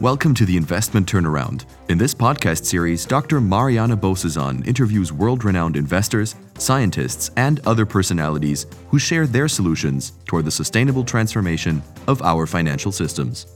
Welcome 0.00 0.32
to 0.36 0.46
the 0.46 0.56
Investment 0.56 1.06
Turnaround. 1.06 1.66
In 1.90 1.98
this 1.98 2.14
podcast 2.14 2.64
series, 2.64 3.04
Dr. 3.04 3.38
Mariana 3.38 3.98
Bozesan 3.98 4.66
interviews 4.66 5.12
world 5.12 5.44
renowned 5.44 5.76
investors, 5.76 6.36
scientists, 6.56 7.30
and 7.36 7.60
other 7.66 7.84
personalities 7.84 8.64
who 8.88 8.98
share 8.98 9.26
their 9.26 9.46
solutions 9.46 10.12
toward 10.24 10.46
the 10.46 10.50
sustainable 10.50 11.04
transformation 11.04 11.82
of 12.08 12.22
our 12.22 12.46
financial 12.46 12.90
systems. 12.90 13.46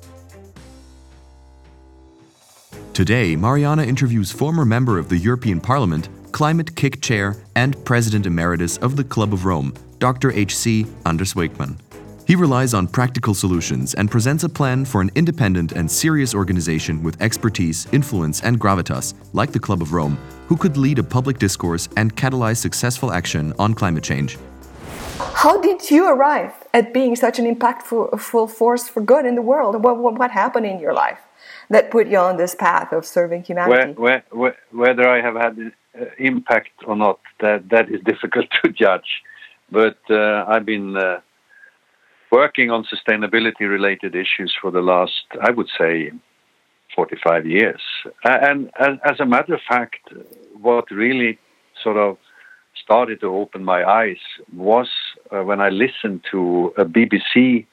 Today, 2.92 3.36
Mariana 3.36 3.84
interviews 3.84 4.30
former 4.30 4.66
member 4.66 4.98
of 4.98 5.08
the 5.08 5.16
European 5.16 5.62
Parliament, 5.62 6.10
Climate-KIC 6.32 7.00
Chair, 7.00 7.36
and 7.56 7.82
President 7.86 8.26
Emeritus 8.26 8.76
of 8.76 8.96
the 8.96 9.04
Club 9.04 9.32
of 9.32 9.46
Rome, 9.46 9.72
Dr. 9.98 10.30
H.C. 10.30 10.84
Anders 11.06 11.32
Wijkman. 11.32 11.78
He 12.26 12.36
relies 12.36 12.72
on 12.72 12.88
practical 12.88 13.34
solutions 13.34 13.92
and 13.94 14.10
presents 14.10 14.44
a 14.44 14.48
plan 14.48 14.86
for 14.86 15.02
an 15.02 15.10
independent 15.14 15.72
and 15.72 15.90
serious 15.90 16.34
organization 16.34 17.02
with 17.02 17.20
expertise, 17.20 17.86
influence, 17.92 18.42
and 18.42 18.58
gravitas, 18.58 19.12
like 19.34 19.52
the 19.52 19.60
Club 19.60 19.82
of 19.82 19.92
Rome, 19.92 20.16
who 20.48 20.56
could 20.56 20.78
lead 20.78 20.98
a 20.98 21.02
public 21.02 21.38
discourse 21.38 21.86
and 21.98 22.16
catalyze 22.16 22.56
successful 22.56 23.12
action 23.12 23.52
on 23.58 23.74
climate 23.74 24.02
change. 24.02 24.38
How 25.18 25.60
did 25.60 25.90
you 25.90 26.08
arrive 26.08 26.52
at 26.72 26.94
being 26.94 27.14
such 27.14 27.38
an 27.38 27.44
impactful 27.44 28.18
force 28.50 28.88
for 28.88 29.02
good 29.02 29.26
in 29.26 29.34
the 29.34 29.42
world? 29.42 29.82
What, 29.84 29.98
what, 29.98 30.18
what 30.18 30.30
happened 30.30 30.64
in 30.64 30.80
your 30.80 30.94
life 30.94 31.20
that 31.68 31.90
put 31.90 32.06
you 32.06 32.16
on 32.16 32.38
this 32.38 32.54
path 32.54 32.92
of 32.92 33.04
serving 33.04 33.42
humanity? 33.42 33.92
Where, 34.00 34.24
where, 34.30 34.56
whether 34.70 35.06
I 35.06 35.20
have 35.20 35.34
had 35.34 35.72
uh, 36.00 36.06
impact 36.18 36.70
or 36.86 36.96
not, 36.96 37.20
that, 37.40 37.68
that 37.68 37.90
is 37.90 38.00
difficult 38.04 38.46
to 38.62 38.70
judge. 38.70 39.22
But 39.70 39.98
uh, 40.08 40.46
I've 40.48 40.64
been 40.64 40.96
uh, 40.96 41.20
working 42.34 42.68
on 42.68 42.84
sustainability 42.94 43.64
related 43.78 44.12
issues 44.16 44.52
for 44.60 44.70
the 44.72 44.80
last, 44.80 45.26
I 45.40 45.50
would 45.52 45.70
say, 45.78 46.10
45 46.96 47.46
years. 47.46 47.82
And, 48.24 48.70
as 49.10 49.20
a 49.20 49.26
matter 49.34 49.54
of 49.54 49.60
fact, 49.68 50.02
what 50.60 50.90
really 50.90 51.38
sort 51.80 51.96
of 51.96 52.16
started 52.84 53.20
to 53.20 53.28
open 53.42 53.62
my 53.64 53.80
eyes 53.84 54.22
was 54.52 54.88
uh, 55.30 55.42
when 55.48 55.60
I 55.60 55.68
listened 55.68 56.22
to 56.32 56.74
a 56.76 56.84
BBC 56.84 57.66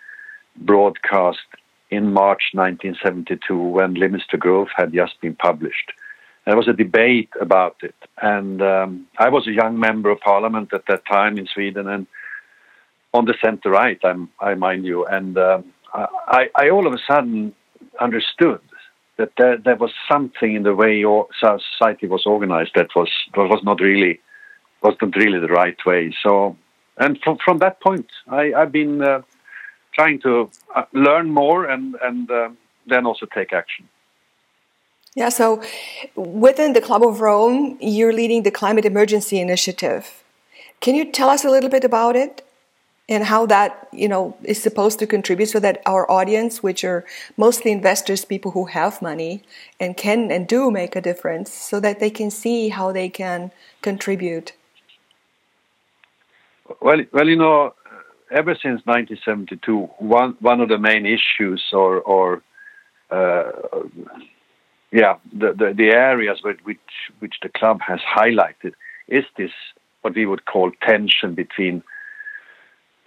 broadcast 0.57 1.47
in 1.89 2.13
March 2.13 2.43
1972 2.53 3.57
when 3.57 3.95
Limits 3.95 4.27
to 4.29 4.37
Growth 4.37 4.69
had 4.75 4.93
just 4.93 5.19
been 5.21 5.35
published. 5.35 5.89
There 6.45 6.57
was 6.61 6.67
a 6.67 6.73
debate 6.73 7.33
about 7.39 7.77
it, 7.81 7.95
and 8.21 8.61
um, 8.61 9.07
I 9.17 9.29
was 9.29 9.47
a 9.47 9.57
young 9.61 9.79
member 9.79 10.09
of 10.11 10.19
parliament 10.19 10.69
at 10.71 10.85
that 10.87 11.03
time 11.05 11.39
in 11.39 11.47
Sweden, 11.47 11.87
and 11.87 12.05
on 13.13 13.25
the 13.25 13.35
center 13.43 13.69
right, 13.69 13.99
I'm, 14.03 14.29
I 14.39 14.55
mind 14.55 14.85
you, 14.85 15.05
and 15.05 15.37
um, 15.37 15.65
I, 15.93 16.49
I 16.55 16.69
all 16.69 16.87
of 16.87 16.93
a 16.93 16.99
sudden 17.07 17.53
understood 17.99 18.61
that 19.17 19.31
there, 19.37 19.57
there 19.57 19.75
was 19.75 19.91
something 20.11 20.55
in 20.55 20.63
the 20.63 20.73
way 20.73 20.97
your 20.97 21.27
society 21.39 22.07
was 22.07 22.25
organized 22.25 22.71
that 22.75 22.89
was 22.95 23.09
was 23.35 23.61
not 23.63 23.79
really 23.79 24.19
was 24.81 24.95
not 25.01 25.15
really 25.15 25.39
the 25.39 25.47
right 25.47 25.77
way. 25.85 26.13
So, 26.23 26.55
and 26.97 27.19
from 27.23 27.37
from 27.43 27.59
that 27.59 27.81
point, 27.81 28.07
I, 28.27 28.53
I've 28.53 28.71
been 28.71 29.01
uh, 29.01 29.21
trying 29.93 30.19
to 30.21 30.49
uh, 30.75 30.83
learn 30.93 31.29
more 31.29 31.65
and 31.65 31.95
and 32.01 32.31
uh, 32.31 32.49
then 32.87 33.05
also 33.05 33.25
take 33.25 33.53
action. 33.53 33.87
Yeah. 35.15 35.29
So, 35.29 35.61
within 36.15 36.71
the 36.73 36.81
Club 36.81 37.03
of 37.03 37.19
Rome, 37.19 37.77
you're 37.81 38.13
leading 38.13 38.43
the 38.43 38.51
climate 38.51 38.85
emergency 38.85 39.39
initiative. 39.41 40.23
Can 40.79 40.95
you 40.95 41.11
tell 41.11 41.29
us 41.29 41.43
a 41.43 41.49
little 41.49 41.69
bit 41.69 41.83
about 41.83 42.15
it? 42.15 42.41
And 43.11 43.25
how 43.25 43.45
that 43.45 43.89
you 43.91 44.07
know 44.07 44.35
is 44.43 44.63
supposed 44.63 44.97
to 44.99 45.05
contribute 45.05 45.47
so 45.47 45.59
that 45.59 45.81
our 45.85 46.09
audience 46.09 46.63
which 46.63 46.83
are 46.83 47.05
mostly 47.35 47.71
investors 47.71 48.23
people 48.23 48.51
who 48.51 48.65
have 48.65 49.01
money 49.01 49.43
and 49.79 49.97
can 49.97 50.31
and 50.31 50.47
do 50.47 50.71
make 50.71 50.95
a 50.95 51.01
difference 51.01 51.53
so 51.53 51.79
that 51.81 51.99
they 51.99 52.09
can 52.09 52.31
see 52.31 52.69
how 52.69 52.91
they 52.91 53.09
can 53.09 53.51
contribute. 53.81 54.53
Well 56.79 57.01
well 57.11 57.27
you 57.27 57.35
know 57.35 57.73
ever 58.31 58.55
since 58.63 58.81
1972 58.85 59.89
one 59.99 60.37
one 60.39 60.61
of 60.61 60.69
the 60.69 60.77
main 60.79 61.05
issues 61.05 61.63
or 61.73 61.99
or 61.99 62.41
uh, 63.11 63.51
yeah 64.91 65.15
the, 65.33 65.51
the, 65.51 65.73
the 65.75 65.89
areas 65.89 66.39
which 66.43 66.61
which 67.19 67.35
the 67.41 67.49
club 67.49 67.81
has 67.81 67.99
highlighted 68.17 68.73
is 69.09 69.25
this 69.37 69.51
what 70.01 70.15
we 70.15 70.25
would 70.25 70.45
call 70.45 70.71
tension 70.81 71.35
between 71.35 71.83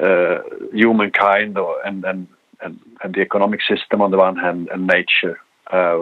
uh, 0.04 0.38
humankind 0.72 1.56
or, 1.58 1.80
and, 1.86 2.04
and, 2.04 2.26
and, 2.60 2.78
and, 3.02 3.14
the 3.14 3.20
economic 3.20 3.60
system 3.62 4.02
on 4.02 4.10
the 4.10 4.18
one 4.18 4.36
hand 4.36 4.68
and 4.72 4.86
nature 4.86 5.40
uh, 5.72 5.98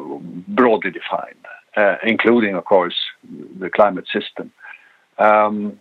broadly 0.48 0.90
defined, 0.90 1.44
uh, 1.76 1.96
including, 2.04 2.54
of 2.54 2.64
course, 2.64 2.96
the 3.58 3.70
climate 3.70 4.06
system. 4.12 4.52
Um, 5.18 5.78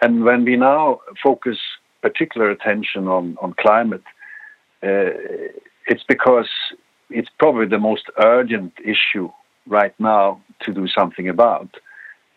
and 0.00 0.24
when 0.24 0.44
we 0.44 0.56
now 0.56 1.00
focus 1.22 1.58
particular 2.02 2.50
attention 2.50 3.08
on, 3.08 3.36
on 3.42 3.54
climate, 3.54 4.04
uh, 4.82 5.12
it's 5.86 6.04
because 6.08 6.48
it's 7.10 7.28
probably 7.38 7.66
the 7.66 7.78
most 7.78 8.04
urgent 8.22 8.72
issue 8.84 9.30
right 9.66 9.94
now 9.98 10.40
to 10.62 10.72
do 10.72 10.88
something 10.88 11.28
about 11.28 11.68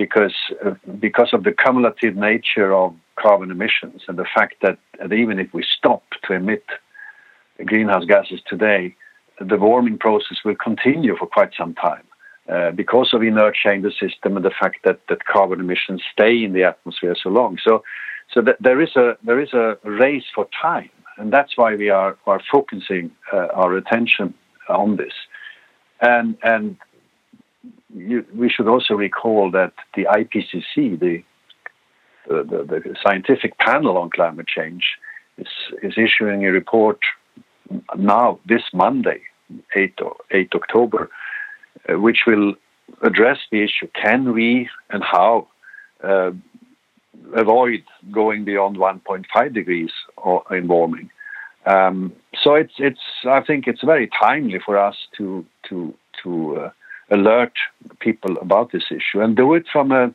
because 0.04 0.38
uh, 0.66 0.76
because 1.08 1.32
of 1.36 1.42
the 1.48 1.54
cumulative 1.64 2.16
nature 2.32 2.72
of 2.84 2.90
carbon 3.24 3.50
emissions 3.58 4.02
and 4.08 4.18
the 4.24 4.30
fact 4.38 4.56
that, 4.64 4.78
that 5.00 5.14
even 5.14 5.36
if 5.44 5.50
we 5.54 5.64
stop 5.80 6.04
to 6.24 6.34
emit 6.34 6.66
greenhouse 7.72 8.06
gases 8.14 8.42
today, 8.54 8.84
the 9.40 9.58
warming 9.68 9.98
process 9.98 10.38
will 10.44 10.60
continue 10.70 11.16
for 11.16 11.28
quite 11.38 11.52
some 11.62 11.74
time. 11.76 12.06
Uh, 12.50 12.72
because 12.72 13.10
of 13.14 13.24
inertia 13.24 13.72
in 13.72 13.82
the 13.88 13.94
system 14.04 14.36
and 14.36 14.44
the 14.44 14.58
fact 14.62 14.78
that, 14.84 15.00
that 15.08 15.20
carbon 15.36 15.60
emissions 15.62 16.02
stay 16.12 16.44
in 16.44 16.52
the 16.52 16.64
atmosphere 16.72 17.16
so 17.24 17.30
long. 17.30 17.58
So, 17.66 17.74
so 18.34 18.38
there 18.68 18.82
is 18.82 18.94
a 18.98 19.08
there 19.28 19.40
is 19.40 19.54
a 19.54 19.78
race 20.04 20.28
for 20.36 20.46
time, 20.70 20.90
and 21.18 21.32
that's 21.36 21.54
why 21.56 21.76
we 21.76 21.90
are 21.90 22.18
are 22.32 22.42
focusing 22.52 23.06
uh, 23.32 23.48
our 23.62 23.72
attention 23.82 24.34
on 24.68 24.98
this. 24.98 25.16
And 26.02 26.36
and 26.54 26.76
you, 27.96 28.26
we 28.36 28.50
should 28.50 28.68
also 28.68 28.94
recall 28.96 29.52
that 29.52 29.74
the 29.96 30.06
IPCC, 30.06 31.00
the, 31.00 31.24
the, 32.28 32.44
the, 32.44 32.82
the 32.84 32.96
scientific 33.04 33.58
panel 33.58 33.98
on 33.98 34.10
climate 34.10 34.48
change, 34.48 34.84
is, 35.38 35.48
is 35.82 35.94
issuing 35.98 36.46
a 36.46 36.52
report 36.52 37.00
now 37.98 38.40
this 38.46 38.62
Monday, 38.74 39.22
8, 39.76 40.00
8 40.32 40.52
October, 40.56 41.10
uh, 41.90 42.00
which 42.00 42.22
will 42.28 42.54
address 43.02 43.40
the 43.52 43.64
issue 43.64 43.88
can 44.00 44.34
we 44.34 44.70
and 44.90 45.04
how 45.04 45.48
uh, 46.04 46.32
avoid 47.36 47.84
going 48.12 48.44
beyond 48.44 48.78
1.5 48.78 49.54
degrees 49.54 49.92
or, 50.18 50.44
in 50.52 50.68
warming. 50.68 51.10
Um, 51.66 52.14
so 52.44 52.56
it's 52.56 52.74
it's 52.78 53.00
I 53.26 53.42
think 53.42 53.68
it's 53.68 53.84
very 53.84 54.10
timely 54.22 54.60
for 54.66 54.78
us 54.78 54.96
to 55.18 55.46
to 55.70 55.94
to 56.22 56.58
uh, 56.58 56.70
alert 57.10 57.54
people 58.00 58.38
about 58.38 58.72
this 58.72 58.86
issue 58.92 59.22
and 59.22 59.36
do 59.36 59.54
it 59.54 59.66
from 59.72 59.92
a 59.92 60.14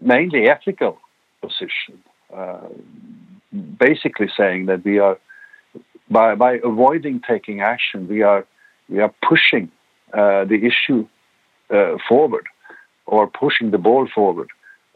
mainly 0.00 0.48
ethical 0.48 0.98
position. 1.40 2.02
Uh, 2.34 2.68
basically 3.78 4.28
saying 4.36 4.66
that 4.66 4.84
we 4.84 4.98
are 4.98 5.18
by 6.10 6.34
by 6.34 6.60
avoiding 6.62 7.20
taking 7.26 7.60
action, 7.60 8.08
we 8.08 8.22
are 8.22 8.46
we 8.88 9.00
are 9.00 9.12
pushing 9.26 9.70
uh, 10.12 10.44
the 10.44 10.60
issue 10.64 11.06
uh, 11.70 11.96
forward 12.08 12.46
or 13.06 13.26
pushing 13.26 13.70
the 13.70 13.78
ball 13.78 14.08
forward 14.14 14.48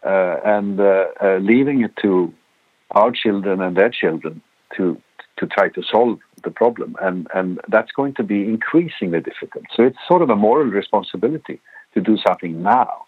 uh, 0.04 0.36
and 0.44 0.80
uh, 0.80 1.06
uh, 1.22 1.38
leaving 1.40 1.82
it 1.82 1.92
to 2.00 2.32
our 2.92 3.10
children 3.12 3.60
and 3.60 3.76
their 3.76 3.90
children 3.90 4.40
to 4.76 5.00
to 5.40 5.46
try 5.46 5.68
to 5.70 5.82
solve 5.82 6.18
the 6.44 6.50
problem, 6.50 6.96
and 7.02 7.26
and 7.34 7.60
that's 7.68 7.92
going 7.92 8.14
to 8.14 8.22
be 8.22 8.44
increasingly 8.44 9.20
difficult. 9.20 9.64
So 9.74 9.82
it's 9.82 9.98
sort 10.06 10.22
of 10.22 10.30
a 10.30 10.36
moral 10.36 10.66
responsibility 10.66 11.60
to 11.94 12.00
do 12.00 12.16
something 12.26 12.62
now, 12.62 13.04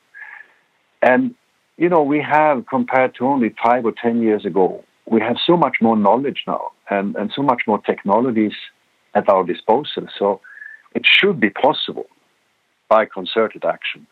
and 1.00 1.34
you 1.76 1.88
know 1.88 2.02
we 2.02 2.20
have 2.20 2.66
compared 2.66 3.14
to 3.16 3.26
only 3.26 3.54
five 3.62 3.84
or 3.84 3.92
ten 3.92 4.20
years 4.22 4.44
ago, 4.44 4.84
we 5.06 5.20
have 5.20 5.36
so 5.46 5.56
much 5.56 5.76
more 5.80 5.96
knowledge 5.96 6.42
now, 6.46 6.72
and 6.90 7.14
and 7.16 7.30
so 7.34 7.42
much 7.42 7.62
more 7.66 7.80
technologies 7.90 8.56
at 9.14 9.28
our 9.28 9.44
disposal. 9.44 10.06
So 10.18 10.40
it 10.94 11.04
should 11.06 11.38
be 11.40 11.50
possible 11.50 12.06
by 12.88 13.06
concerted 13.06 13.64
action 13.64 14.06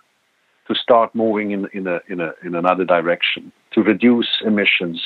to 0.68 0.74
start 0.74 1.14
moving 1.14 1.50
in 1.50 1.68
in 1.72 1.86
a 1.86 2.00
in 2.08 2.20
a 2.20 2.30
in 2.44 2.54
another 2.54 2.84
direction 2.84 3.52
to 3.72 3.82
reduce 3.82 4.30
emissions 4.44 4.98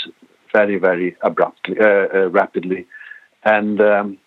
very 0.53 0.79
very 0.79 1.17
abruptly 1.23 1.77
uh, 1.81 2.07
uh, 2.15 2.29
rapidly 2.31 2.87
and 3.45 3.81
um, 3.81 4.19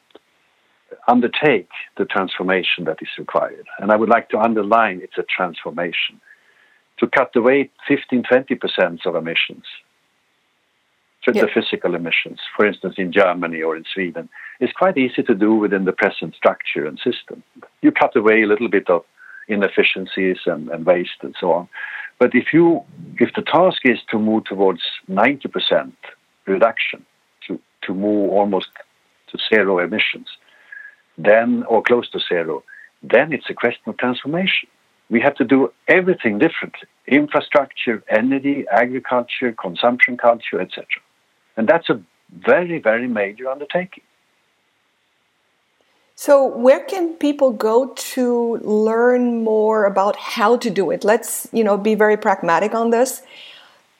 undertake 1.08 1.70
the 1.98 2.06
transformation 2.06 2.86
that 2.86 2.98
is 3.02 3.10
required. 3.18 3.66
And 3.80 3.92
I 3.92 3.96
would 3.96 4.10
like 4.10 4.30
to 4.30 4.40
underline 4.40 5.02
it's 5.04 5.18
a 5.18 5.24
transformation. 5.24 6.22
To 7.00 7.08
cut 7.08 7.36
away 7.36 7.70
15 7.88 8.24
20% 8.24 9.06
of 9.06 9.16
emissions, 9.16 9.66
yeah. 11.36 11.44
the 11.44 11.50
physical 11.54 11.96
emissions, 11.96 12.40
for 12.56 12.66
instance, 12.66 12.96
in 12.98 13.12
Germany 13.12 13.62
or 13.62 13.76
in 13.76 13.84
Sweden, 13.94 14.30
is 14.60 14.70
quite 14.78 14.98
easy 14.98 15.24
to 15.24 15.36
do 15.36 15.54
within 15.56 15.86
the 15.86 15.92
present 15.92 16.36
structure 16.36 16.86
and 16.86 16.98
system. 16.98 17.44
you 17.82 17.92
cut 17.92 18.16
away 18.16 18.44
a 18.44 18.48
little 18.48 18.70
bit 18.70 18.90
of 18.90 19.04
inefficiencies 19.48 20.38
and, 20.46 20.70
and 20.70 20.86
waste 20.86 21.20
and 21.22 21.36
so 21.40 21.52
on. 21.52 21.68
But 22.20 22.34
if 22.34 22.54
you 22.54 22.84
if 23.20 23.34
the 23.36 23.42
task 23.42 23.82
is 23.86 24.00
to 24.12 24.20
move 24.20 24.46
towards 24.46 24.82
90% 25.10 25.94
reduction, 26.46 27.06
to, 27.48 27.60
to 27.84 27.94
move 27.94 28.32
almost 28.32 28.70
to 29.32 29.38
zero 29.50 29.80
emissions, 29.80 30.28
then 31.18 31.64
or 31.68 31.82
close 31.82 32.10
to 32.12 32.20
zero, 32.20 32.64
then 33.04 33.34
it's 33.34 33.50
a 33.50 33.54
question 33.54 33.84
of 33.88 33.98
transformation. 33.98 34.70
We 35.10 35.22
have 35.22 35.36
to 35.36 35.46
do 35.46 35.72
everything 35.88 36.38
differently: 36.40 36.88
infrastructure, 37.08 38.04
energy, 38.10 38.66
agriculture, 38.72 39.54
consumption 39.54 40.18
culture, 40.18 40.60
etc. 40.60 40.86
And 41.56 41.68
that's 41.68 41.90
a 41.90 42.02
very, 42.32 42.80
very 42.80 43.08
major 43.08 43.50
undertaking. 43.50 44.04
So, 46.20 46.46
where 46.48 46.80
can 46.80 47.14
people 47.14 47.52
go 47.52 47.94
to 47.96 48.58
learn 48.64 49.44
more 49.44 49.86
about 49.86 50.16
how 50.16 50.58
to 50.58 50.70
do 50.70 50.90
it? 50.90 51.04
Let's, 51.04 51.48
you 51.52 51.64
know, 51.64 51.78
be 51.78 51.94
very 51.94 52.18
pragmatic 52.18 52.74
on 52.74 52.90
this. 52.90 53.22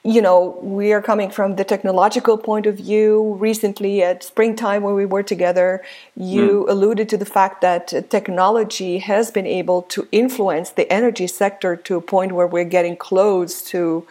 You 0.04 0.22
know, 0.22 0.58
we 0.62 0.92
are 0.92 1.02
coming 1.02 1.28
from 1.28 1.56
the 1.56 1.64
technological 1.64 2.38
point 2.38 2.66
of 2.66 2.76
view. 2.76 3.34
Recently, 3.34 4.02
at 4.02 4.22
springtime, 4.22 4.82
when 4.82 4.94
we 4.94 5.04
were 5.04 5.24
together, 5.24 5.84
you 6.16 6.64
mm. 6.64 6.70
alluded 6.70 7.08
to 7.08 7.16
the 7.16 7.24
fact 7.24 7.60
that 7.62 8.08
technology 8.08 8.98
has 8.98 9.32
been 9.32 9.46
able 9.46 9.82
to 9.82 10.06
influence 10.12 10.70
the 10.70 10.90
energy 10.90 11.26
sector 11.26 11.74
to 11.74 11.96
a 11.96 12.00
point 12.00 12.32
where 12.32 12.46
we're 12.46 12.62
getting 12.64 12.96
close 12.96 13.60
to, 13.64 14.06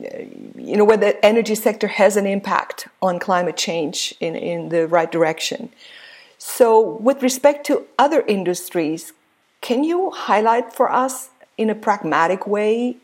you 0.00 0.76
know, 0.76 0.84
where 0.84 0.96
the 0.96 1.22
energy 1.26 1.56
sector 1.56 1.88
has 1.88 2.16
an 2.16 2.26
impact 2.26 2.86
on 3.02 3.18
climate 3.18 3.56
change 3.56 4.14
in, 4.20 4.36
in 4.36 4.68
the 4.68 4.86
right 4.86 5.10
direction. 5.10 5.70
So, 6.38 6.80
with 6.80 7.20
respect 7.20 7.66
to 7.66 7.84
other 7.98 8.22
industries, 8.22 9.12
can 9.60 9.82
you 9.82 10.10
highlight 10.10 10.72
for 10.72 10.90
us 10.90 11.30
in 11.58 11.68
a 11.68 11.74
pragmatic 11.74 12.46
way 12.46 12.96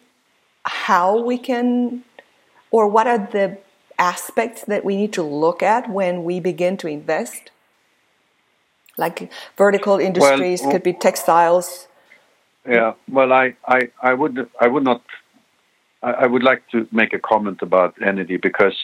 how 0.66 1.22
we 1.22 1.38
can, 1.38 2.04
or 2.70 2.88
what 2.88 3.06
are 3.06 3.18
the 3.18 3.58
aspects 3.98 4.64
that 4.64 4.84
we 4.84 4.96
need 4.96 5.12
to 5.14 5.22
look 5.22 5.62
at 5.62 5.88
when 5.88 6.24
we 6.24 6.40
begin 6.40 6.76
to 6.78 6.88
invest? 6.88 7.50
Like 8.98 9.30
vertical 9.56 9.98
industries, 9.98 10.62
well, 10.62 10.72
could 10.72 10.82
be 10.82 10.92
textiles. 10.92 11.86
Yeah, 12.68 12.94
well, 13.10 13.32
I, 13.32 13.56
I, 13.66 13.90
I 14.02 14.14
would 14.14 14.48
I 14.60 14.68
would 14.68 14.82
not 14.82 15.02
I, 16.02 16.12
I 16.12 16.26
would 16.26 16.42
like 16.42 16.62
to 16.70 16.88
make 16.92 17.12
a 17.12 17.18
comment 17.18 17.62
about 17.62 17.94
energy 18.04 18.36
because 18.36 18.76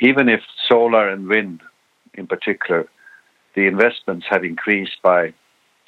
even 0.00 0.28
if 0.28 0.40
solar 0.68 1.08
and 1.08 1.28
wind, 1.28 1.60
in 2.14 2.26
particular, 2.26 2.88
the 3.54 3.66
investments 3.66 4.26
have 4.30 4.44
increased 4.44 4.98
by 5.02 5.32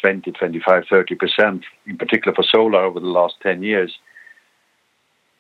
20, 0.01 0.31
25, 0.33 0.85
30%, 0.85 1.63
in 1.87 1.99
particular 1.99 2.35
for 2.35 2.43
solar 2.43 2.85
over 2.85 3.01
the 3.01 3.07
last 3.07 3.35
10 3.43 3.63
years. 3.63 3.99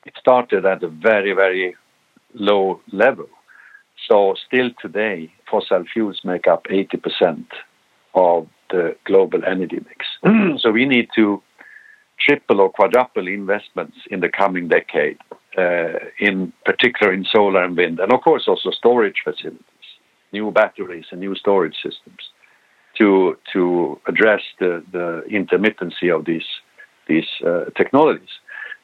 It 0.08 0.14
started 0.18 0.64
at 0.64 0.82
a 0.82 0.88
very, 0.88 1.32
very 1.34 1.76
low 2.32 2.80
level. 2.92 3.28
So, 4.08 4.34
still 4.46 4.70
today, 4.80 5.30
fossil 5.50 5.84
fuels 5.92 6.20
make 6.24 6.46
up 6.46 6.64
80% 6.64 7.44
of 8.14 8.46
the 8.70 8.96
global 9.04 9.40
energy 9.44 9.80
mix. 9.88 10.00
so, 10.62 10.70
we 10.70 10.86
need 10.86 11.08
to 11.16 11.42
triple 12.24 12.60
or 12.62 12.70
quadruple 12.70 13.28
investments 13.28 13.98
in 14.10 14.20
the 14.20 14.30
coming 14.30 14.66
decade, 14.68 15.18
uh, 15.58 15.98
in 16.18 16.52
particular 16.64 17.12
in 17.12 17.26
solar 17.30 17.62
and 17.62 17.76
wind, 17.76 18.00
and 18.00 18.10
of 18.12 18.20
course 18.22 18.44
also 18.48 18.70
storage 18.70 19.20
facilities 19.22 19.64
new 20.32 20.50
batteries 20.50 21.06
and 21.10 21.20
new 21.20 21.34
storage 21.34 21.76
systems 21.76 22.22
to 22.98 23.36
to 23.52 23.98
address 24.06 24.42
the, 24.60 24.84
the 24.92 25.22
intermittency 25.30 26.08
of 26.14 26.24
these 26.24 26.48
these 27.08 27.28
uh, 27.46 27.64
technologies. 27.76 28.34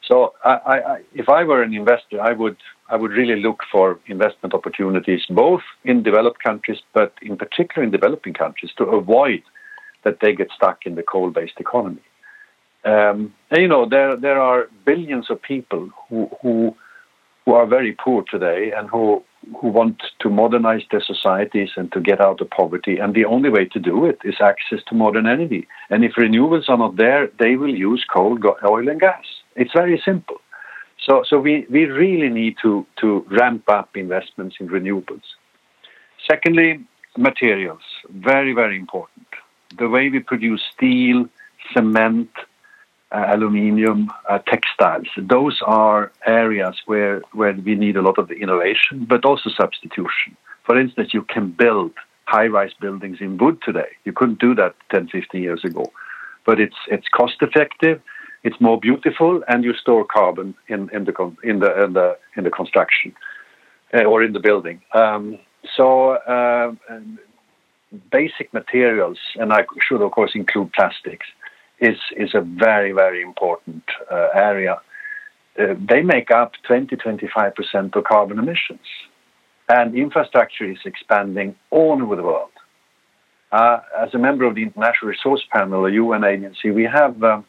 So 0.07 0.33
I, 0.43 0.51
I, 0.65 1.01
if 1.13 1.29
I 1.29 1.43
were 1.43 1.63
an 1.63 1.73
investor, 1.73 2.21
I 2.21 2.33
would 2.33 2.57
I 2.89 2.95
would 2.95 3.11
really 3.11 3.41
look 3.41 3.63
for 3.71 3.99
investment 4.05 4.53
opportunities 4.53 5.23
both 5.29 5.63
in 5.83 6.03
developed 6.03 6.43
countries, 6.43 6.79
but 6.93 7.13
in 7.21 7.35
particular 7.37 7.83
in 7.83 7.91
developing 7.91 8.33
countries, 8.33 8.71
to 8.77 8.83
avoid 8.83 9.41
that 10.03 10.19
they 10.21 10.33
get 10.35 10.49
stuck 10.55 10.85
in 10.85 10.93
the 10.93 11.01
coal-based 11.01 11.59
economy. 11.59 12.03
Um, 12.83 13.33
and 13.49 13.61
you 13.61 13.67
know 13.67 13.89
there 13.89 14.15
there 14.15 14.39
are 14.39 14.69
billions 14.85 15.31
of 15.31 15.41
people 15.41 15.89
who 16.07 16.29
who 16.41 16.75
who 17.43 17.53
are 17.53 17.65
very 17.65 17.93
poor 17.93 18.23
today 18.29 18.71
and 18.77 18.87
who 18.89 19.23
who 19.59 19.67
want 19.67 20.03
to 20.19 20.29
modernize 20.29 20.83
their 20.91 21.03
societies 21.03 21.69
and 21.75 21.91
to 21.91 21.99
get 21.99 22.21
out 22.21 22.41
of 22.41 22.49
poverty. 22.49 22.97
And 22.97 23.13
the 23.13 23.25
only 23.25 23.49
way 23.49 23.65
to 23.65 23.79
do 23.79 24.05
it 24.05 24.19
is 24.23 24.35
access 24.41 24.79
to 24.87 24.95
modern 24.95 25.27
energy. 25.27 25.67
And 25.89 26.03
if 26.03 26.13
renewables 26.13 26.69
are 26.69 26.77
not 26.77 26.97
there, 26.97 27.29
they 27.39 27.55
will 27.55 27.75
use 27.75 28.05
coal, 28.11 28.37
oil, 28.63 28.87
and 28.89 28.99
gas. 28.99 29.25
It's 29.55 29.73
very 29.73 30.01
simple. 30.03 30.37
So, 31.07 31.23
so 31.27 31.39
we, 31.39 31.65
we 31.69 31.85
really 31.85 32.29
need 32.29 32.55
to, 32.61 32.85
to 33.01 33.25
ramp 33.29 33.69
up 33.69 33.95
investments 33.95 34.57
in 34.59 34.67
renewables. 34.69 35.23
Secondly, 36.29 36.83
materials. 37.17 37.81
Very, 38.09 38.53
very 38.53 38.77
important. 38.77 39.27
The 39.77 39.89
way 39.89 40.09
we 40.09 40.19
produce 40.19 40.63
steel, 40.73 41.27
cement, 41.73 42.29
uh, 43.11 43.25
aluminium, 43.29 44.11
uh, 44.27 44.39
textiles. 44.39 45.07
Those 45.17 45.61
are 45.65 46.11
areas 46.25 46.75
where, 46.85 47.21
where 47.33 47.53
we 47.53 47.75
need 47.75 47.97
a 47.97 48.01
lot 48.01 48.17
of 48.17 48.27
the 48.27 48.35
innovation, 48.35 49.05
but 49.07 49.25
also 49.25 49.49
substitution. 49.49 50.35
For 50.65 50.79
instance, 50.79 51.13
you 51.13 51.21
can 51.21 51.51
build 51.51 51.91
high 52.25 52.47
rise 52.47 52.73
buildings 52.81 53.17
in 53.21 53.37
wood 53.37 53.59
today. 53.63 53.89
You 54.03 54.13
couldn't 54.13 54.39
do 54.39 54.55
that 54.55 54.75
10, 54.91 55.09
15 55.09 55.41
years 55.41 55.63
ago. 55.63 55.91
But 56.45 56.59
it's, 56.59 56.75
it's 56.87 57.07
cost 57.07 57.35
effective, 57.41 58.01
it's 58.45 58.61
more 58.61 58.79
beautiful, 58.79 59.43
and 59.47 59.63
you 59.63 59.73
store 59.73 60.05
carbon 60.05 60.53
in, 60.67 60.89
in, 60.93 61.05
the, 61.05 61.13
in, 61.43 61.59
the, 61.59 61.83
in, 61.83 61.93
the, 61.93 62.17
in 62.37 62.43
the 62.43 62.51
construction 62.51 63.13
uh, 63.93 64.03
or 64.03 64.23
in 64.23 64.33
the 64.33 64.39
building. 64.39 64.81
Um, 64.93 65.39
so, 65.75 66.11
uh, 66.11 66.71
basic 68.11 68.53
materials, 68.53 69.17
and 69.35 69.51
I 69.51 69.65
should, 69.85 70.01
of 70.01 70.11
course, 70.11 70.31
include 70.35 70.71
plastics 70.73 71.27
is 71.81 71.97
is 72.15 72.33
a 72.33 72.39
very 72.39 72.93
very 72.93 73.21
important 73.21 73.83
uh, 74.09 74.29
area. 74.33 74.79
Uh, 75.59 75.73
they 75.91 76.01
make 76.01 76.31
up 76.31 76.53
20 76.67 76.95
25 76.95 77.55
percent 77.55 77.95
of 77.95 78.03
carbon 78.03 78.39
emissions, 78.39 78.87
and 79.67 79.95
infrastructure 79.95 80.69
is 80.69 80.77
expanding 80.85 81.55
all 81.71 82.01
over 82.01 82.15
the 82.15 82.23
world. 82.23 82.51
Uh, 83.51 83.79
as 83.99 84.13
a 84.13 84.17
member 84.17 84.45
of 84.45 84.55
the 84.55 84.63
International 84.63 85.09
Resource 85.09 85.43
Panel, 85.51 85.85
a 85.85 85.91
UN 85.91 86.23
agency, 86.23 86.71
we 86.71 86.83
have 86.83 87.21
um, 87.23 87.45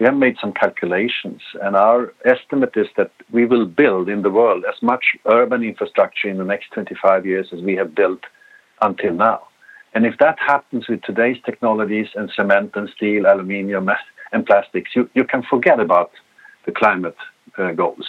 we 0.00 0.06
have 0.06 0.16
made 0.16 0.36
some 0.40 0.52
calculations, 0.54 1.42
and 1.62 1.76
our 1.76 2.14
estimate 2.24 2.72
is 2.74 2.86
that 2.96 3.12
we 3.30 3.44
will 3.44 3.66
build 3.66 4.08
in 4.08 4.22
the 4.22 4.30
world 4.30 4.64
as 4.66 4.82
much 4.82 5.04
urban 5.26 5.62
infrastructure 5.62 6.26
in 6.26 6.38
the 6.38 6.44
next 6.44 6.70
25 6.72 7.26
years 7.26 7.48
as 7.52 7.60
we 7.60 7.76
have 7.76 7.94
built 7.94 8.20
until 8.80 9.12
now. 9.12 9.42
And 9.92 10.06
if 10.06 10.16
that 10.18 10.38
happens 10.38 10.88
with 10.88 11.02
today's 11.02 11.36
technologies 11.44 12.06
and 12.14 12.30
cement 12.34 12.72
and 12.76 12.88
steel, 12.96 13.26
aluminium 13.26 13.90
and 14.32 14.46
plastics, 14.46 14.90
you, 14.96 15.10
you 15.14 15.24
can 15.24 15.42
forget 15.42 15.78
about 15.78 16.12
the 16.64 16.72
climate 16.72 17.16
uh, 17.58 17.72
goals. 17.72 18.08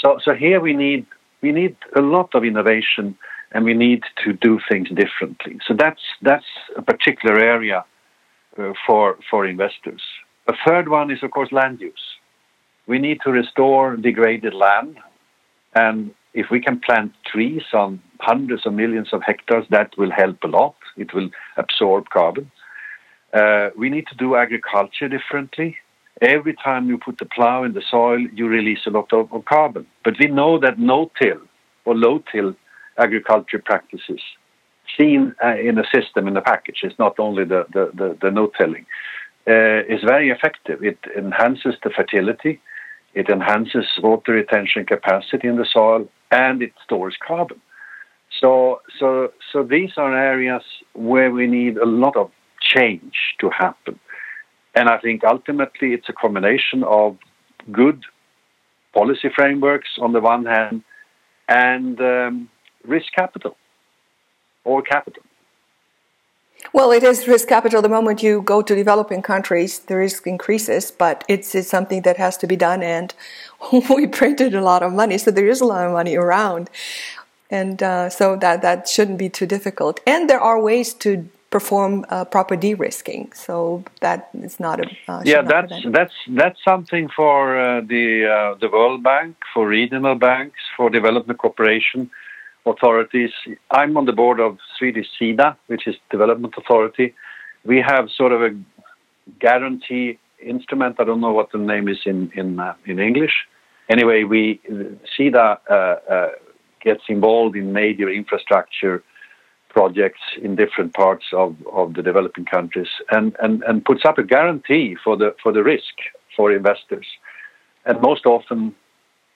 So, 0.00 0.18
so 0.22 0.34
here 0.34 0.60
we 0.60 0.72
need 0.72 1.06
we 1.42 1.52
need 1.52 1.76
a 1.94 2.00
lot 2.00 2.34
of 2.34 2.42
innovation 2.42 3.16
and 3.52 3.64
we 3.64 3.74
need 3.74 4.02
to 4.24 4.32
do 4.32 4.58
things 4.68 4.88
differently. 4.88 5.60
So 5.66 5.74
that's 5.74 6.00
that's 6.22 6.46
a 6.76 6.82
particular 6.82 7.38
area 7.38 7.84
uh, 8.58 8.72
for 8.84 9.18
for 9.30 9.46
investors. 9.46 10.02
A 10.46 10.52
third 10.66 10.88
one 10.88 11.10
is 11.10 11.22
of 11.22 11.30
course 11.30 11.52
land 11.52 11.80
use. 11.80 12.06
We 12.86 12.98
need 12.98 13.20
to 13.24 13.30
restore 13.30 13.96
degraded 13.96 14.52
land, 14.52 14.98
and 15.74 16.10
if 16.34 16.46
we 16.50 16.60
can 16.60 16.80
plant 16.80 17.12
trees 17.24 17.62
on 17.72 18.02
hundreds 18.20 18.66
of 18.66 18.74
millions 18.74 19.08
of 19.12 19.22
hectares, 19.22 19.64
that 19.70 19.96
will 19.96 20.10
help 20.10 20.42
a 20.44 20.48
lot. 20.48 20.74
It 20.96 21.14
will 21.14 21.30
absorb 21.56 22.10
carbon. 22.10 22.50
Uh, 23.32 23.70
we 23.76 23.88
need 23.88 24.06
to 24.08 24.16
do 24.16 24.36
agriculture 24.36 25.08
differently. 25.08 25.76
Every 26.20 26.54
time 26.54 26.88
you 26.88 26.98
put 26.98 27.18
the 27.18 27.24
plow 27.24 27.64
in 27.64 27.72
the 27.72 27.82
soil, 27.90 28.20
you 28.20 28.46
release 28.46 28.80
a 28.86 28.90
lot 28.90 29.12
of, 29.12 29.32
of 29.32 29.46
carbon. 29.46 29.86
But 30.04 30.14
we 30.20 30.26
know 30.26 30.58
that 30.60 30.78
no-till 30.78 31.40
or 31.84 31.94
low-till 31.96 32.54
agriculture 32.98 33.62
practices 33.64 34.20
seen 34.98 35.34
uh, 35.44 35.56
in 35.56 35.78
a 35.78 35.84
system, 35.94 36.28
in 36.28 36.36
a 36.36 36.42
package, 36.42 36.80
it's 36.82 36.98
not 36.98 37.18
only 37.18 37.44
the, 37.44 37.66
the, 37.72 37.90
the, 37.94 38.18
the 38.20 38.30
no-tilling, 38.30 38.86
uh, 39.46 39.84
is 39.88 40.02
very 40.02 40.30
effective. 40.30 40.82
It 40.82 40.98
enhances 41.16 41.74
the 41.82 41.90
fertility, 41.90 42.60
it 43.14 43.28
enhances 43.28 43.86
water 44.02 44.32
retention 44.32 44.84
capacity 44.86 45.48
in 45.48 45.56
the 45.56 45.66
soil, 45.70 46.08
and 46.30 46.62
it 46.62 46.72
stores 46.84 47.16
carbon. 47.26 47.60
So, 48.40 48.80
so, 48.98 49.32
so 49.52 49.62
these 49.62 49.92
are 49.96 50.16
areas 50.16 50.62
where 50.94 51.30
we 51.30 51.46
need 51.46 51.76
a 51.76 51.86
lot 51.86 52.16
of 52.16 52.30
change 52.60 53.14
to 53.40 53.50
happen. 53.50 54.00
And 54.74 54.88
I 54.88 54.98
think 54.98 55.22
ultimately 55.24 55.92
it's 55.92 56.08
a 56.08 56.12
combination 56.12 56.82
of 56.82 57.16
good 57.70 58.02
policy 58.92 59.28
frameworks 59.34 59.90
on 60.00 60.12
the 60.12 60.20
one 60.20 60.46
hand 60.46 60.82
and 61.48 62.00
um, 62.00 62.48
risk 62.84 63.12
capital 63.14 63.56
or 64.64 64.82
capital. 64.82 65.22
Well, 66.72 66.90
it 66.90 67.02
is 67.02 67.28
risk 67.28 67.48
capital. 67.48 67.82
The 67.82 67.88
moment 67.88 68.22
you 68.22 68.42
go 68.42 68.62
to 68.62 68.74
developing 68.74 69.22
countries, 69.22 69.80
the 69.80 69.96
risk 69.96 70.26
increases, 70.26 70.90
but 70.90 71.24
it's, 71.28 71.54
it's 71.54 71.68
something 71.68 72.02
that 72.02 72.16
has 72.16 72.36
to 72.38 72.46
be 72.46 72.56
done. 72.56 72.82
And 72.82 73.14
we 73.90 74.06
printed 74.06 74.54
a 74.54 74.60
lot 74.60 74.82
of 74.82 74.92
money, 74.92 75.18
so 75.18 75.30
there 75.30 75.48
is 75.48 75.60
a 75.60 75.64
lot 75.64 75.86
of 75.86 75.92
money 75.92 76.16
around. 76.16 76.70
And 77.50 77.82
uh, 77.82 78.08
so 78.08 78.36
that, 78.36 78.62
that 78.62 78.88
shouldn't 78.88 79.18
be 79.18 79.28
too 79.28 79.46
difficult. 79.46 80.00
And 80.06 80.28
there 80.28 80.40
are 80.40 80.60
ways 80.60 80.94
to 80.94 81.28
perform 81.50 82.04
uh, 82.08 82.24
proper 82.24 82.56
de-risking, 82.56 83.32
so 83.32 83.84
that 84.00 84.28
is 84.34 84.58
not 84.58 84.80
a 84.80 84.86
uh, 85.06 85.22
yeah. 85.24 85.40
That's 85.40 85.72
that's 85.98 86.16
that's 86.40 86.58
something 86.64 87.08
for 87.14 87.36
uh, 87.56 87.80
the 87.82 88.06
uh, 88.26 88.58
the 88.58 88.68
World 88.68 89.04
Bank, 89.04 89.36
for 89.52 89.62
regional 89.68 90.16
banks, 90.16 90.58
for 90.76 90.90
development 90.90 91.38
cooperation 91.38 92.10
authorities. 92.66 93.30
I'm 93.70 93.96
on 93.96 94.06
the 94.06 94.12
board 94.12 94.40
of 94.40 94.58
Swedish 94.78 95.06
SIDA, 95.20 95.56
which 95.66 95.86
is 95.86 95.96
Development 96.10 96.54
Authority. 96.56 97.14
We 97.64 97.82
have 97.86 98.08
sort 98.10 98.32
of 98.32 98.42
a 98.42 98.50
guarantee 99.40 100.18
instrument. 100.40 100.96
I 100.98 101.04
don't 101.04 101.20
know 101.20 101.32
what 101.32 101.52
the 101.52 101.58
name 101.58 101.88
is 101.88 102.00
in 102.04 102.30
in 102.34 102.60
uh, 102.60 102.74
in 102.86 102.98
English. 102.98 103.34
Anyway, 103.88 104.24
we 104.24 104.60
SIDA 105.16 105.58
uh, 105.70 105.74
uh, 105.74 106.28
gets 106.80 107.02
involved 107.08 107.56
in 107.56 107.72
major 107.72 108.08
infrastructure 108.08 109.02
projects 109.74 110.20
in 110.40 110.54
different 110.54 110.94
parts 110.94 111.26
of, 111.32 111.56
of 111.72 111.94
the 111.94 112.02
developing 112.02 112.44
countries 112.44 112.88
and, 113.10 113.34
and, 113.42 113.62
and 113.64 113.84
puts 113.84 114.04
up 114.04 114.16
a 114.18 114.22
guarantee 114.22 114.96
for 115.02 115.16
the 115.16 115.34
for 115.42 115.52
the 115.52 115.62
risk 115.62 115.94
for 116.36 116.52
investors. 116.52 117.06
And 117.84 118.00
most 118.00 118.24
often 118.24 118.74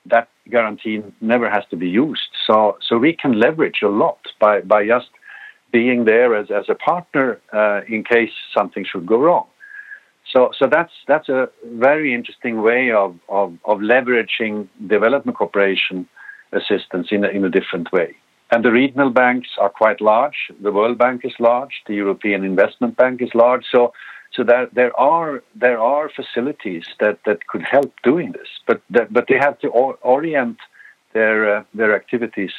that 0.06 0.28
guarantee 0.50 1.02
never 1.20 1.48
has 1.50 1.64
to 1.70 1.76
be 1.76 1.88
used. 1.88 2.30
So, 2.46 2.78
so 2.86 2.98
we 2.98 3.12
can 3.12 3.38
leverage 3.38 3.80
a 3.82 3.88
lot 3.88 4.18
by, 4.40 4.60
by 4.60 4.86
just 4.86 5.10
being 5.72 6.04
there 6.04 6.34
as, 6.34 6.50
as 6.50 6.66
a 6.68 6.74
partner 6.74 7.40
uh, 7.52 7.80
in 7.88 8.04
case 8.04 8.32
something 8.56 8.84
should 8.84 9.06
go 9.06 9.18
wrong. 9.18 9.46
So, 10.32 10.50
so 10.58 10.66
that's 10.66 10.92
that's 11.06 11.30
a 11.30 11.48
very 11.64 12.12
interesting 12.12 12.60
way 12.60 12.92
of, 12.92 13.16
of, 13.30 13.56
of 13.64 13.78
leveraging 13.78 14.68
development 14.86 15.38
cooperation 15.38 16.06
assistance 16.52 17.08
in 17.10 17.24
a, 17.24 17.28
in 17.28 17.44
a 17.44 17.50
different 17.50 17.92
way. 17.92 18.14
And 18.50 18.64
the 18.64 18.70
regional 18.70 19.10
banks 19.10 19.48
are 19.58 19.68
quite 19.68 20.00
large. 20.00 20.50
The 20.62 20.72
World 20.72 20.96
Bank 20.98 21.22
is 21.24 21.32
large. 21.38 21.82
The 21.86 21.94
European 21.94 22.44
Investment 22.44 22.96
Bank 22.96 23.20
is 23.20 23.30
large. 23.34 23.64
So 23.70 23.92
so 24.38 24.44
that 24.44 24.72
there 24.72 24.94
are 24.98 25.42
there 25.64 25.80
are 25.80 26.08
facilities 26.08 26.86
that, 27.00 27.18
that 27.26 27.38
could 27.48 27.64
help 27.76 27.92
doing 28.04 28.30
this, 28.38 28.50
but 28.68 28.80
that, 28.94 29.12
but 29.12 29.24
they 29.28 29.38
have 29.46 29.58
to 29.62 29.68
or, 29.68 29.98
orient 30.16 30.58
their 31.12 31.38
uh, 31.52 31.64
their 31.74 31.92
activities 32.00 32.52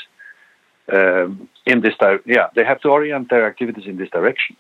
um, 0.92 1.48
in 1.66 1.78
this 1.80 1.96
di- 2.02 2.26
yeah 2.26 2.48
they 2.56 2.66
have 2.72 2.82
to 2.82 2.90
orient 2.90 3.30
their 3.30 3.46
activities 3.48 3.86
in 3.92 3.96
this 4.02 4.10
direction 4.10 4.56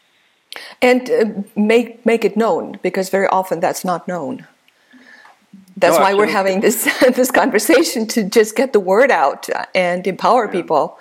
and 0.82 1.10
uh, 1.10 1.26
make 1.56 2.06
make 2.06 2.24
it 2.24 2.36
known 2.38 2.80
because 2.82 3.10
very 3.10 3.28
often 3.28 3.60
that's 3.60 3.84
not 3.84 4.08
known. 4.08 4.48
That's 5.78 5.98
no, 5.98 6.04
why 6.04 6.14
we're 6.14 6.36
having 6.42 6.62
this 6.62 6.78
this 7.20 7.32
conversation 7.32 8.08
to 8.08 8.24
just 8.24 8.56
get 8.56 8.74
the 8.74 8.80
word 8.80 9.12
out 9.12 9.50
and 9.76 10.06
empower 10.08 10.46
yeah. 10.46 10.52
people 10.52 11.00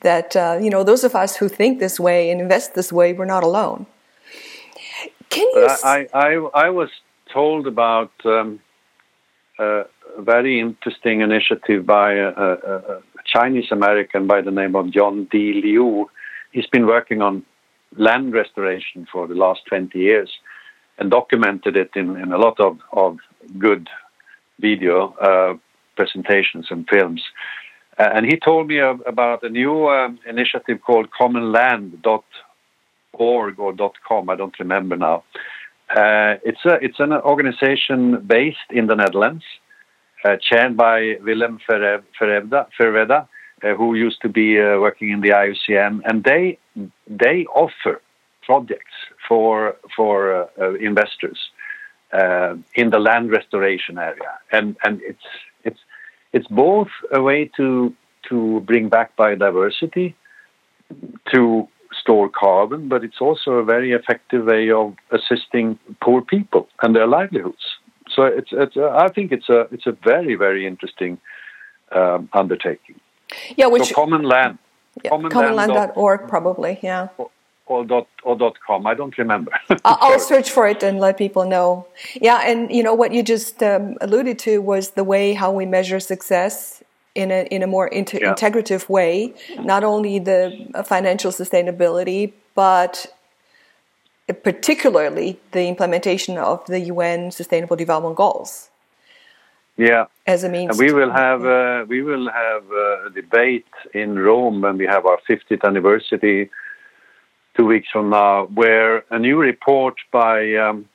that 0.00 0.34
uh, 0.36 0.58
you 0.60 0.70
know 0.70 0.82
those 0.82 1.04
of 1.04 1.14
us 1.14 1.36
who 1.36 1.48
think 1.48 1.78
this 1.78 2.00
way 2.00 2.30
and 2.30 2.40
invest 2.40 2.74
this 2.74 2.92
way 2.92 3.12
we're 3.12 3.32
not 3.36 3.44
alone. 3.44 3.86
Can 5.32 5.48
you? 5.54 5.66
I, 5.82 6.06
I, 6.12 6.32
I 6.66 6.70
was 6.70 6.90
told 7.32 7.66
about 7.66 8.12
um, 8.24 8.60
a 9.58 9.84
very 10.18 10.60
interesting 10.60 11.22
initiative 11.22 11.86
by 11.86 12.12
a, 12.12 12.28
a, 12.28 12.52
a, 12.52 13.02
Chinese 13.24 13.70
American 13.70 14.26
by 14.26 14.42
the 14.42 14.50
name 14.50 14.76
of 14.76 14.90
John 14.90 15.26
D. 15.30 15.62
Liu. 15.64 16.10
He's 16.50 16.66
been 16.66 16.86
working 16.86 17.22
on 17.22 17.44
land 17.96 18.34
restoration 18.34 19.06
for 19.10 19.26
the 19.26 19.34
last 19.34 19.60
20 19.68 19.98
years 19.98 20.30
and 20.98 21.10
documented 21.10 21.76
it 21.76 21.90
in, 21.96 22.16
in 22.16 22.32
a 22.32 22.38
lot 22.38 22.60
of, 22.60 22.78
of 22.92 23.16
good 23.58 23.88
video 24.60 25.14
uh, 25.14 25.54
presentations 25.96 26.66
and 26.70 26.86
films. 26.88 27.22
Uh, 27.98 28.10
and 28.14 28.26
he 28.26 28.36
told 28.36 28.66
me 28.68 28.78
about 28.78 29.42
a 29.42 29.48
new 29.48 29.88
um, 29.88 30.18
initiative 30.26 30.80
called 30.84 31.08
commonland.org 31.18 32.24
org 33.12 33.58
or 33.58 33.74
.com. 34.06 34.30
I 34.30 34.36
don't 34.36 34.58
remember 34.58 34.96
now. 34.96 35.24
Uh, 35.90 36.36
it's 36.44 36.64
a 36.64 36.74
it's 36.80 37.00
an 37.00 37.12
organization 37.12 38.24
based 38.26 38.70
in 38.70 38.86
the 38.86 38.94
Netherlands, 38.94 39.44
uh, 40.24 40.36
chaired 40.40 40.76
by 40.76 41.16
Willem 41.22 41.58
Ferwerda, 41.68 43.28
uh, 43.62 43.74
who 43.74 43.94
used 43.94 44.20
to 44.22 44.28
be 44.28 44.58
uh, 44.58 44.78
working 44.78 45.10
in 45.10 45.20
the 45.20 45.30
IUCN, 45.30 46.00
and 46.04 46.24
they 46.24 46.58
they 47.06 47.44
offer 47.46 48.00
projects 48.42 48.94
for 49.28 49.76
for 49.94 50.34
uh, 50.34 50.46
uh, 50.60 50.74
investors 50.74 51.38
in 52.74 52.90
the 52.90 52.98
land 52.98 53.30
restoration 53.30 53.98
area, 53.98 54.38
and 54.50 54.76
and 54.84 55.00
it's 55.02 55.26
it's 55.64 55.80
it's 56.32 56.48
both 56.48 56.88
a 57.12 57.20
way 57.20 57.50
to 57.56 57.94
to 58.28 58.60
bring 58.60 58.88
back 58.88 59.14
biodiversity, 59.16 60.14
to 61.32 61.68
store 62.02 62.28
carbon, 62.28 62.88
but 62.88 63.04
it's 63.04 63.20
also 63.20 63.52
a 63.52 63.64
very 63.64 63.92
effective 63.92 64.44
way 64.46 64.70
of 64.70 64.94
assisting 65.10 65.78
poor 66.00 66.20
people 66.22 66.68
and 66.82 66.94
their 66.96 67.06
livelihoods. 67.06 67.64
So 68.14 68.24
it's, 68.24 68.50
it's 68.52 68.76
uh, 68.76 68.90
I 68.90 69.08
think 69.08 69.32
it's 69.32 69.48
a 69.48 69.60
it's 69.70 69.86
a 69.86 69.92
very 69.92 70.34
very 70.34 70.66
interesting 70.66 71.18
um, 71.92 72.28
undertaking. 72.32 72.96
Yeah, 73.56 73.68
which 73.68 73.88
so 73.88 73.94
common 73.94 74.22
land. 74.22 74.58
Yeah, 75.02 75.10
commonland.org 75.10 76.20
dot, 76.20 76.28
probably, 76.28 76.78
yeah. 76.82 77.08
Or, 77.16 77.30
or 77.66 77.84
dot 77.84 78.08
or 78.24 78.36
dot 78.36 78.56
com. 78.66 78.86
I 78.86 78.94
don't 78.94 79.16
remember. 79.16 79.52
I'll 79.84 80.18
search 80.18 80.50
for 80.50 80.66
it 80.66 80.82
and 80.82 81.00
let 81.00 81.16
people 81.16 81.44
know. 81.46 81.86
Yeah, 82.20 82.42
and 82.44 82.70
you 82.70 82.82
know 82.82 82.94
what 82.94 83.12
you 83.12 83.22
just 83.22 83.62
um, 83.62 83.96
alluded 84.00 84.38
to 84.40 84.60
was 84.60 84.90
the 84.90 85.04
way 85.04 85.32
how 85.32 85.50
we 85.50 85.64
measure 85.64 86.00
success 86.00 86.81
in 87.14 87.30
a 87.30 87.46
in 87.50 87.62
a 87.62 87.66
more 87.66 87.88
inter- 87.88 88.18
yeah. 88.20 88.32
integrative 88.32 88.88
way, 88.88 89.34
not 89.58 89.84
only 89.84 90.18
the 90.18 90.84
financial 90.84 91.30
sustainability, 91.30 92.32
but 92.54 93.06
particularly 94.42 95.38
the 95.52 95.66
implementation 95.66 96.38
of 96.38 96.64
the 96.66 96.80
UN 96.80 97.30
Sustainable 97.30 97.76
Development 97.76 98.16
Goals. 98.16 98.70
Yeah, 99.76 100.06
as 100.26 100.44
a 100.44 100.48
means. 100.48 100.78
And 100.78 100.78
we 100.78 100.92
will 100.92 101.10
have 101.10 101.44
uh, 101.44 101.84
we 101.88 102.02
will 102.02 102.30
have 102.30 102.64
uh, 102.70 103.06
a 103.06 103.10
debate 103.10 103.66
in 103.94 104.18
Rome 104.18 104.60
when 104.60 104.76
we 104.78 104.86
have 104.86 105.06
our 105.06 105.18
50th 105.28 105.64
anniversary 105.64 106.50
two 107.56 107.66
weeks 107.66 107.88
from 107.92 108.10
now, 108.10 108.46
where 108.46 109.04
a 109.10 109.18
new 109.18 109.38
report 109.38 109.94
by 110.10 110.54
um, 110.54 110.88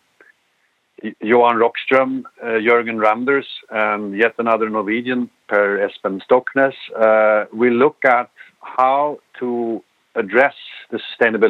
Johan 1.22 1.58
Rockström, 1.58 2.24
uh, 2.42 2.46
Jørgen 2.46 3.00
Randers, 3.00 3.48
and 3.70 4.18
yet 4.18 4.34
another 4.40 4.70
Norwegian, 4.70 5.30
Per 5.48 5.78
Espen 5.80 6.22
Stoknes, 6.22 6.74
uh, 7.00 7.46
will 7.54 7.74
look 7.74 7.98
at 8.06 8.30
how 8.62 9.20
to 9.40 9.84
address 10.16 10.56
the 10.92 11.00
sustainable 11.10 11.50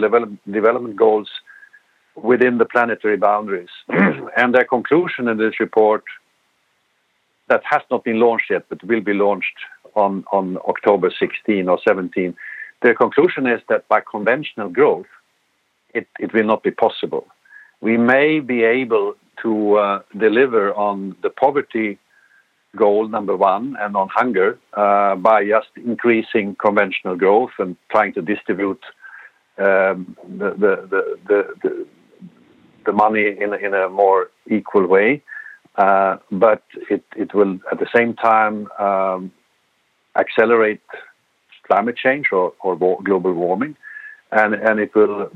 development 0.51 0.96
goals 0.96 1.30
within 2.16 2.58
the 2.58 2.66
planetary 2.66 3.18
boundaries. 3.18 3.70
and 3.89 4.54
their 4.54 4.66
conclusion 4.66 5.27
in 5.27 5.38
this 5.38 5.60
report 5.60 6.04
that 7.48 7.62
has 7.63 7.82
not 7.89 8.04
been 8.04 8.20
launched 8.20 8.50
yet, 8.50 8.66
but 8.70 8.84
will 8.84 9.01
be 9.01 9.13
launched 9.13 9.58
on, 9.96 10.58
October 10.68 11.12
16 11.18 11.68
or 11.68 11.80
17. 11.88 12.36
Their 12.84 12.94
conclusion 12.94 13.48
is 13.48 13.62
that 13.70 13.88
by 13.88 14.01
conventional 14.01 14.70
growth, 14.70 15.08
it, 15.94 16.08
it 16.20 16.34
will 16.34 16.44
not 16.44 16.62
be 16.62 16.72
possible. 16.72 17.25
We 17.82 17.98
may 17.98 18.39
be 18.39 18.63
able 18.63 19.16
to 19.42 19.77
uh, 19.77 20.01
deliver 20.16 20.74
on 20.74 21.16
the 21.24 21.30
poverty 21.30 21.98
goal 22.84 23.07
number 23.07 23.36
one 23.36 23.75
and 23.79 23.96
on 23.96 24.07
hunger 24.19 24.57
uh, 24.74 25.15
by 25.15 25.46
just 25.46 25.72
increasing 25.75 26.55
conventional 26.55 27.15
growth 27.24 27.51
and 27.60 27.75
trying 27.89 28.13
to 28.13 28.22
distribute 28.22 28.84
um, 29.57 30.15
the, 30.41 30.50
the, 30.63 30.74
the, 31.27 31.86
the, 32.86 32.91
money 32.93 33.25
in, 33.43 33.53
in 33.65 33.74
a 33.74 33.89
more 33.89 34.29
equal 34.50 34.88
way. 34.88 35.22
Uh, 35.75 36.17
but 36.31 36.63
it, 36.89 37.03
it 37.15 37.34
will 37.34 37.60
at 37.72 37.79
the 37.79 37.89
same 37.96 38.13
time 38.13 38.55
um, 38.79 39.31
accelerate 40.15 40.81
climate 41.67 41.98
change 41.98 42.27
or, 42.31 42.53
or 42.62 42.77
global 43.03 43.34
warming, 43.34 43.75
and, 44.31 44.53
and 44.53 44.79
it 44.79 44.96
will 44.96 45.29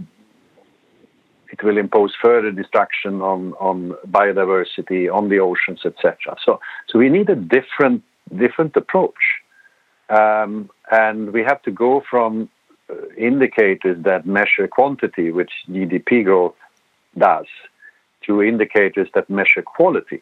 it 1.51 1.63
will 1.63 1.77
impose 1.77 2.13
further 2.21 2.51
destruction 2.51 3.21
on, 3.21 3.53
on 3.53 3.93
biodiversity, 4.09 5.13
on 5.13 5.29
the 5.29 5.39
oceans, 5.39 5.81
etc. 5.85 6.35
So, 6.43 6.59
so 6.87 6.97
we 6.97 7.09
need 7.09 7.29
a 7.29 7.35
different 7.35 8.03
different 8.37 8.75
approach, 8.77 9.21
um, 10.09 10.69
and 10.89 11.33
we 11.33 11.43
have 11.43 11.61
to 11.63 11.71
go 11.71 12.01
from 12.09 12.49
uh, 12.89 12.93
indicators 13.17 14.01
that 14.03 14.25
measure 14.25 14.67
quantity, 14.67 15.31
which 15.31 15.51
GDP 15.69 16.23
growth 16.23 16.55
does, 17.17 17.47
to 18.25 18.41
indicators 18.41 19.09
that 19.13 19.29
measure 19.29 19.61
quality, 19.61 20.21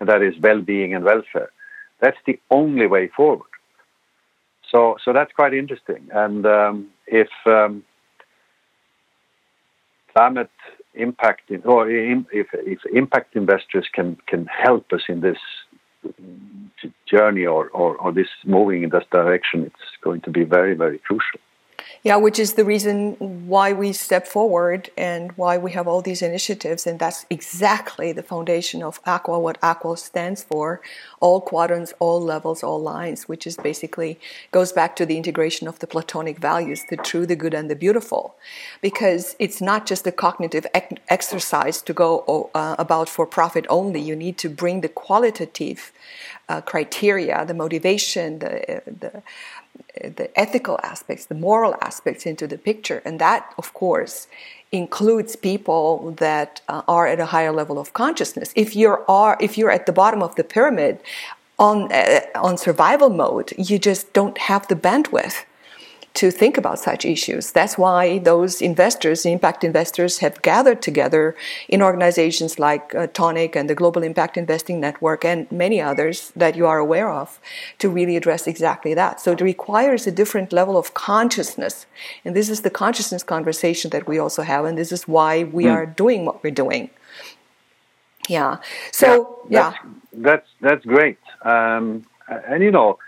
that 0.00 0.22
is 0.22 0.34
well-being 0.40 0.94
and 0.94 1.04
welfare. 1.04 1.50
That's 2.00 2.18
the 2.26 2.38
only 2.50 2.86
way 2.86 3.08
forward. 3.08 3.48
So, 4.70 4.96
so 5.02 5.12
that's 5.12 5.32
quite 5.32 5.54
interesting. 5.54 6.08
And 6.12 6.44
um, 6.44 6.88
if 7.06 7.28
um, 7.46 7.84
climate 10.18 10.50
impact 10.94 11.42
or 11.64 11.88
if, 11.88 12.46
if 12.52 12.80
impact 12.92 13.36
investors 13.36 13.86
can 13.96 14.16
can 14.26 14.46
help 14.46 14.86
us 14.92 15.02
in 15.08 15.20
this 15.20 15.38
journey 17.12 17.44
or, 17.46 17.68
or, 17.68 17.96
or 17.96 18.12
this 18.12 18.28
moving 18.44 18.82
in 18.84 18.90
this 18.90 19.04
direction, 19.12 19.64
it's 19.64 19.90
going 20.02 20.20
to 20.22 20.30
be 20.30 20.44
very 20.44 20.74
very 20.74 20.98
crucial. 20.98 21.40
Yeah, 22.08 22.16
which 22.16 22.38
is 22.38 22.54
the 22.54 22.64
reason 22.64 23.16
why 23.48 23.74
we 23.74 23.92
step 23.92 24.26
forward 24.26 24.88
and 24.96 25.30
why 25.32 25.58
we 25.58 25.72
have 25.72 25.86
all 25.86 26.00
these 26.00 26.22
initiatives. 26.22 26.86
And 26.86 26.98
that's 26.98 27.26
exactly 27.28 28.12
the 28.12 28.22
foundation 28.22 28.82
of 28.82 29.04
AQAL, 29.04 29.42
what 29.42 29.60
AQAL 29.60 29.98
stands 29.98 30.42
for 30.42 30.80
all 31.20 31.42
quadrants, 31.42 31.92
all 31.98 32.18
levels, 32.18 32.62
all 32.62 32.80
lines, 32.80 33.28
which 33.28 33.46
is 33.46 33.58
basically 33.58 34.18
goes 34.52 34.72
back 34.72 34.96
to 34.96 35.04
the 35.04 35.18
integration 35.18 35.68
of 35.68 35.80
the 35.80 35.86
Platonic 35.86 36.38
values, 36.38 36.80
the 36.88 36.96
true, 36.96 37.26
the 37.26 37.36
good, 37.36 37.52
and 37.52 37.70
the 37.70 37.76
beautiful. 37.76 38.36
Because 38.80 39.36
it's 39.38 39.60
not 39.60 39.84
just 39.84 40.06
a 40.06 40.12
cognitive 40.12 40.66
ec- 40.72 41.02
exercise 41.10 41.82
to 41.82 41.92
go 41.92 42.48
uh, 42.54 42.74
about 42.78 43.10
for 43.10 43.26
profit 43.26 43.66
only. 43.68 44.00
You 44.00 44.16
need 44.16 44.38
to 44.38 44.48
bring 44.48 44.80
the 44.80 44.88
qualitative 44.88 45.92
uh, 46.48 46.62
criteria, 46.62 47.44
the 47.44 47.52
motivation, 47.52 48.38
the, 48.38 48.82
the 48.86 49.22
the 49.94 50.30
ethical 50.38 50.78
aspects, 50.82 51.26
the 51.26 51.34
moral 51.34 51.74
aspects 51.80 52.26
into 52.26 52.46
the 52.46 52.58
picture. 52.58 53.02
And 53.04 53.18
that, 53.20 53.52
of 53.58 53.74
course, 53.74 54.26
includes 54.72 55.36
people 55.36 56.12
that 56.18 56.60
uh, 56.68 56.82
are 56.86 57.06
at 57.06 57.20
a 57.20 57.26
higher 57.26 57.52
level 57.52 57.78
of 57.78 57.92
consciousness. 57.92 58.52
If 58.54 58.76
you're 58.76 59.04
are 59.08 59.36
if 59.40 59.56
you're 59.56 59.70
at 59.70 59.86
the 59.86 59.92
bottom 59.92 60.22
of 60.22 60.34
the 60.34 60.44
pyramid 60.44 61.00
on 61.58 61.90
uh, 61.92 62.20
on 62.34 62.58
survival 62.58 63.10
mode, 63.10 63.52
you 63.56 63.78
just 63.78 64.12
don't 64.12 64.38
have 64.38 64.68
the 64.68 64.76
bandwidth 64.76 65.44
to 66.18 66.32
think 66.32 66.58
about 66.58 66.80
such 66.80 67.04
issues. 67.04 67.52
That's 67.52 67.78
why 67.78 68.18
those 68.18 68.60
investors, 68.60 69.24
impact 69.24 69.62
investors, 69.62 70.18
have 70.18 70.42
gathered 70.42 70.82
together 70.82 71.36
in 71.68 71.80
organizations 71.80 72.58
like 72.58 72.92
uh, 72.92 73.06
Toniic 73.06 73.54
and 73.54 73.70
the 73.70 73.76
Global 73.76 74.02
Impact 74.02 74.36
Investing 74.36 74.80
Network 74.80 75.24
and 75.24 75.46
many 75.52 75.80
others 75.80 76.32
that 76.34 76.56
you 76.56 76.66
are 76.66 76.78
aware 76.78 77.08
of 77.08 77.38
to 77.78 77.88
really 77.88 78.16
address 78.16 78.48
exactly 78.48 78.94
that. 78.94 79.20
So 79.20 79.30
it 79.30 79.40
requires 79.40 80.08
a 80.08 80.10
different 80.10 80.52
level 80.52 80.76
of 80.76 80.92
consciousness. 80.92 81.86
And 82.24 82.34
this 82.34 82.48
is 82.50 82.62
the 82.62 82.70
consciousness 82.70 83.22
conversation 83.22 83.90
that 83.90 84.08
we 84.08 84.18
also 84.18 84.42
have. 84.42 84.64
And 84.64 84.76
this 84.76 84.90
is 84.90 85.06
why 85.06 85.44
we 85.44 85.64
mm. 85.66 85.72
are 85.72 85.86
doing 85.86 86.24
what 86.24 86.42
we're 86.42 86.50
doing. 86.64 86.90
Yeah. 88.28 88.56
So, 88.90 89.38
yeah. 89.48 89.70
That's, 89.70 89.76
yeah. 89.84 89.90
that's, 90.12 90.48
that's 90.60 90.84
great. 90.84 91.18
Um, 91.42 92.06
and, 92.26 92.60
you 92.64 92.72
know, 92.72 92.98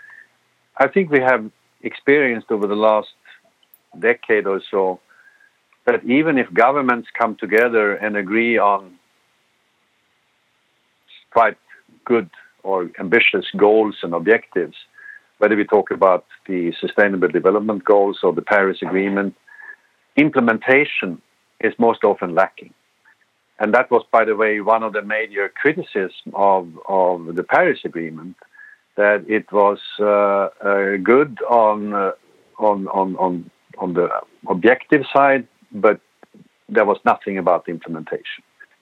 I 0.77 0.87
think 0.87 1.11
we 1.11 1.19
have 1.19 1.51
experienced 1.83 2.51
over 2.51 2.67
the 2.67 2.75
last 2.75 3.09
decade 3.99 4.47
or 4.47 4.61
so 4.69 4.99
that 5.85 6.03
even 6.05 6.37
if 6.37 6.53
governments 6.53 7.07
come 7.17 7.35
together 7.35 7.93
and 7.93 8.15
agree 8.15 8.57
on 8.57 8.97
quite 11.31 11.57
good 12.05 12.29
or 12.63 12.89
ambitious 12.99 13.45
goals 13.57 13.95
and 14.03 14.13
objectives, 14.13 14.75
whether 15.39 15.55
we 15.55 15.65
talk 15.65 15.89
about 15.89 16.25
the 16.47 16.71
Sustainable 16.79 17.27
Development 17.27 17.83
Goals 17.83 18.19
or 18.21 18.31
the 18.31 18.43
Paris 18.43 18.77
Agreement, 18.81 19.35
implementation 20.15 21.21
is 21.59 21.73
most 21.79 22.03
often 22.03 22.35
lacking. 22.35 22.73
And 23.59 23.73
that 23.73 23.89
was, 23.89 24.03
by 24.11 24.25
the 24.25 24.35
way, 24.35 24.59
one 24.61 24.83
of 24.83 24.93
the 24.93 25.01
major 25.01 25.49
criticisms 25.49 26.13
of, 26.33 26.67
of 26.87 27.35
the 27.35 27.43
Paris 27.43 27.79
Agreement 27.85 28.35
that 29.01 29.21
it 29.37 29.51
was 29.51 29.79
uh, 29.99 30.49
uh, 30.69 30.97
good 31.11 31.31
on, 31.49 31.93
uh, 31.93 32.11
on 32.59 32.87
on 32.99 33.15
on 33.25 33.31
on 33.83 33.93
the 33.93 34.07
objective 34.47 35.03
side, 35.15 35.47
but 35.71 35.97
there 36.75 36.85
was 36.91 36.99
nothing 37.11 37.37
about 37.43 37.65
the 37.65 37.71
implementation. 37.71 38.41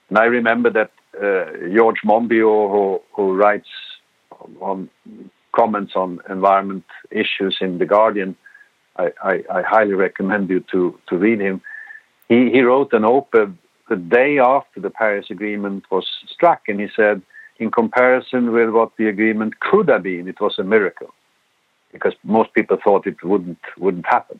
And 0.09 0.17
I 0.17 0.25
remember 0.25 0.69
that 0.79 0.91
George 1.75 2.01
Monbiot, 2.10 2.71
who, 2.73 3.01
who 3.15 3.25
writes 3.41 3.71
on 4.69 4.89
comments 5.60 5.93
on 5.95 6.19
environment 6.29 6.86
issues 7.12 7.55
in 7.62 7.71
the 7.77 7.86
Guardian, 7.86 8.36
I, 8.97 9.63
highly 9.75 9.95
recommend 10.08 10.49
you 10.49 10.60
to 10.71 11.15
read 11.25 11.39
him. 11.39 11.62
He 12.27 12.39
he 12.55 12.62
wrote 12.69 12.91
an 12.99 13.05
op-ed 13.05 13.51
the 13.91 13.99
day 14.19 14.32
after 14.55 14.79
the 14.86 14.93
Paris 15.01 15.27
Agreement 15.36 15.84
was 15.89 16.05
struck, 16.36 16.62
and 16.69 16.79
he 16.84 16.89
said 16.99 17.21
in 17.60 17.72
comparison 17.72 18.52
with 18.52 18.69
what 18.69 18.91
the 18.98 19.08
agreement 19.08 19.60
could 19.60 19.89
have 19.89 20.04
been, 20.04 20.28
it 20.28 20.39
was 20.39 20.58
a 20.58 20.63
miracle 20.63 21.13
because 21.91 22.13
most 22.24 22.54
people 22.54 22.78
thought 22.84 23.06
it 23.06 23.22
wouldn't 23.24 23.60
wouldn't 23.78 24.06
happen. 24.06 24.39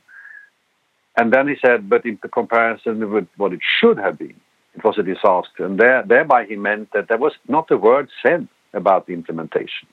And 1.18 1.34
then 1.34 1.48
he 1.48 1.56
said, 1.64 1.90
but 1.90 2.06
in 2.06 2.18
comparison 2.34 3.12
with 3.12 3.28
what 3.36 3.52
it 3.52 3.60
should 3.62 3.98
have 3.98 4.18
been, 4.18 4.40
it 4.74 4.84
was 4.84 4.98
a 4.98 5.04
disaster. 5.04 5.66
And 5.66 5.78
there, 5.78 6.02
thereby 6.08 6.46
he 6.46 6.56
meant 6.56 6.90
that 6.94 7.10
there 7.10 7.18
was 7.18 7.34
not 7.48 7.70
a 7.72 7.78
word 7.78 8.10
said 8.26 8.48
about 8.74 9.06
the 9.06 9.14
implementation. 9.14 9.88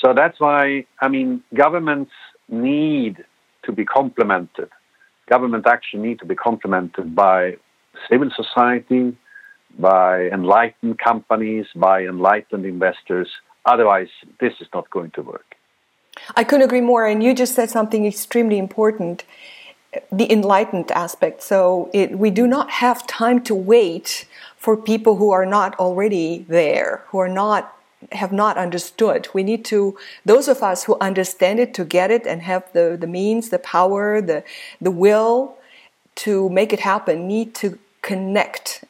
So 0.00 0.14
that's 0.14 0.40
why, 0.40 0.86
I 1.02 1.08
mean, 1.08 1.42
governments 1.54 2.12
need 2.48 3.22
to 3.64 3.72
be 3.72 3.84
complemented. 3.84 4.70
Government 5.28 5.66
action 5.66 6.00
need 6.00 6.18
to 6.20 6.24
be 6.24 6.34
complemented 6.34 7.14
by 7.14 7.56
civil 8.08 8.30
society, 8.34 9.14
by 9.78 10.28
enlightened 10.28 10.98
companies, 10.98 11.66
by 11.74 12.02
enlightened 12.02 12.64
investors. 12.64 13.28
Otherwise, 13.64 14.08
this 14.40 14.54
is 14.60 14.68
not 14.74 14.88
going 14.90 15.10
to 15.12 15.22
work. 15.22 15.56
I 16.36 16.44
couldn't 16.44 16.66
agree 16.66 16.80
more. 16.80 17.06
And 17.06 17.22
you 17.22 17.34
just 17.34 17.54
said 17.54 17.70
something 17.70 18.06
extremely 18.06 18.58
important 18.58 19.24
the 20.12 20.30
enlightened 20.32 20.90
aspect. 20.92 21.42
So 21.42 21.90
it, 21.92 22.16
we 22.18 22.30
do 22.30 22.46
not 22.46 22.70
have 22.70 23.06
time 23.06 23.42
to 23.42 23.54
wait 23.54 24.26
for 24.56 24.76
people 24.76 25.16
who 25.16 25.30
are 25.30 25.46
not 25.46 25.74
already 25.80 26.44
there, 26.48 27.04
who 27.08 27.18
are 27.18 27.28
not 27.28 27.76
have 28.12 28.32
not 28.32 28.56
understood. 28.56 29.28
We 29.34 29.42
need 29.42 29.62
to, 29.66 29.98
those 30.24 30.48
of 30.48 30.62
us 30.62 30.84
who 30.84 30.96
understand 31.02 31.60
it, 31.60 31.74
to 31.74 31.84
get 31.84 32.10
it 32.10 32.26
and 32.26 32.40
have 32.40 32.64
the, 32.72 32.96
the 32.98 33.06
means, 33.06 33.50
the 33.50 33.58
power, 33.58 34.22
the, 34.22 34.42
the 34.80 34.90
will 34.90 35.58
to 36.16 36.48
make 36.48 36.72
it 36.72 36.80
happen, 36.80 37.28
need 37.28 37.54
to 37.56 37.78
connect 38.00 38.84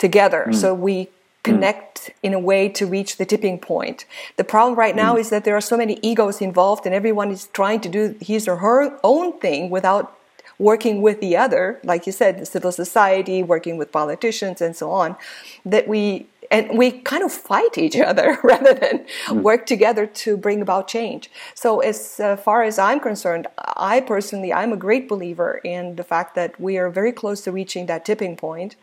together. 0.00 0.46
Mm. 0.48 0.54
So 0.56 0.74
we 0.74 1.04
mm. 1.04 1.08
connect 1.44 1.94
mm. 2.00 2.12
in 2.24 2.34
a 2.34 2.40
way 2.40 2.68
to 2.70 2.86
reach 2.86 3.18
the 3.18 3.24
tipping 3.24 3.60
point. 3.60 4.06
The 4.36 4.44
problem 4.44 4.76
right 4.76 4.96
now 4.96 5.14
mm. 5.14 5.20
is 5.20 5.30
that 5.30 5.44
there 5.44 5.56
are 5.56 5.60
so 5.60 5.76
many 5.76 6.00
egos 6.02 6.40
involved 6.40 6.86
and 6.86 6.94
everyone 6.94 7.30
is 7.30 7.48
trying 7.52 7.80
to 7.82 7.88
do 7.88 8.16
his 8.20 8.48
or 8.48 8.56
her 8.56 8.98
own 9.04 9.38
thing 9.38 9.70
without 9.70 10.16
working 10.58 11.00
with 11.00 11.20
the 11.20 11.36
other, 11.36 11.80
like 11.82 12.06
you 12.06 12.12
said, 12.12 12.38
the 12.38 12.44
civil 12.44 12.70
society, 12.70 13.42
working 13.42 13.78
with 13.78 13.90
politicians 13.90 14.60
and 14.60 14.76
so 14.76 14.90
on, 14.90 15.16
that 15.64 15.88
we 15.88 16.26
and 16.50 16.76
we 16.76 16.90
kind 16.90 17.22
of 17.22 17.32
fight 17.32 17.78
each 17.78 17.96
other 18.10 18.38
rather 18.42 18.74
than 18.74 19.06
mm. 19.26 19.42
work 19.42 19.66
together 19.66 20.06
to 20.06 20.36
bring 20.36 20.60
about 20.60 20.88
change. 20.88 21.30
So 21.54 21.80
as 21.80 22.20
uh, 22.20 22.36
far 22.36 22.62
as 22.62 22.78
I'm 22.78 23.00
concerned, 23.00 23.46
I 23.76 24.00
personally 24.00 24.52
I'm 24.52 24.72
a 24.72 24.76
great 24.76 25.08
believer 25.08 25.60
in 25.64 25.96
the 25.96 26.04
fact 26.04 26.34
that 26.34 26.60
we 26.60 26.76
are 26.76 26.90
very 26.90 27.12
close 27.12 27.40
to 27.42 27.52
reaching 27.52 27.86
that 27.86 28.04
tipping 28.04 28.36
point. 28.36 28.76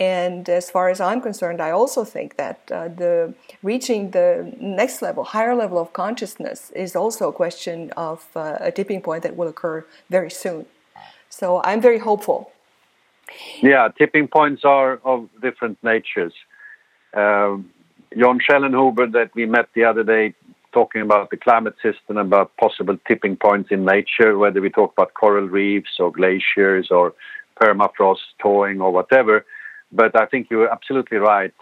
And 0.00 0.48
as 0.48 0.70
far 0.70 0.88
as 0.88 0.98
I'm 0.98 1.20
concerned, 1.20 1.60
I 1.60 1.70
also 1.72 2.04
think 2.04 2.36
that 2.36 2.58
uh, 2.72 2.88
the 2.88 3.34
reaching 3.62 4.12
the 4.12 4.50
next 4.58 5.02
level, 5.02 5.24
higher 5.24 5.54
level 5.54 5.78
of 5.78 5.92
consciousness, 5.92 6.70
is 6.70 6.96
also 6.96 7.28
a 7.28 7.32
question 7.34 7.90
of 7.98 8.26
uh, 8.34 8.56
a 8.60 8.72
tipping 8.72 9.02
point 9.02 9.22
that 9.24 9.36
will 9.36 9.48
occur 9.48 9.84
very 10.08 10.30
soon. 10.30 10.64
So 11.28 11.60
I'm 11.64 11.82
very 11.82 11.98
hopeful. 11.98 12.50
Yeah, 13.62 13.88
tipping 13.98 14.26
points 14.26 14.64
are 14.64 15.00
of 15.04 15.28
different 15.42 15.76
natures. 15.84 16.32
Um, 17.12 17.70
John 18.18 18.40
Schellnhuber, 18.40 19.12
that 19.12 19.30
we 19.34 19.44
met 19.44 19.68
the 19.74 19.84
other 19.84 20.02
day, 20.02 20.34
talking 20.72 21.02
about 21.02 21.28
the 21.28 21.36
climate 21.36 21.74
system, 21.82 22.16
about 22.16 22.56
possible 22.56 22.96
tipping 23.06 23.36
points 23.36 23.70
in 23.70 23.84
nature, 23.84 24.38
whether 24.38 24.62
we 24.62 24.70
talk 24.70 24.94
about 24.94 25.12
coral 25.12 25.46
reefs 25.46 26.00
or 26.00 26.10
glaciers 26.10 26.90
or 26.90 27.12
permafrost 27.60 28.24
thawing 28.40 28.80
or 28.80 28.90
whatever 28.90 29.44
but 29.92 30.20
I 30.20 30.26
think 30.26 30.48
you're 30.50 30.70
absolutely 30.70 31.18
right. 31.18 31.54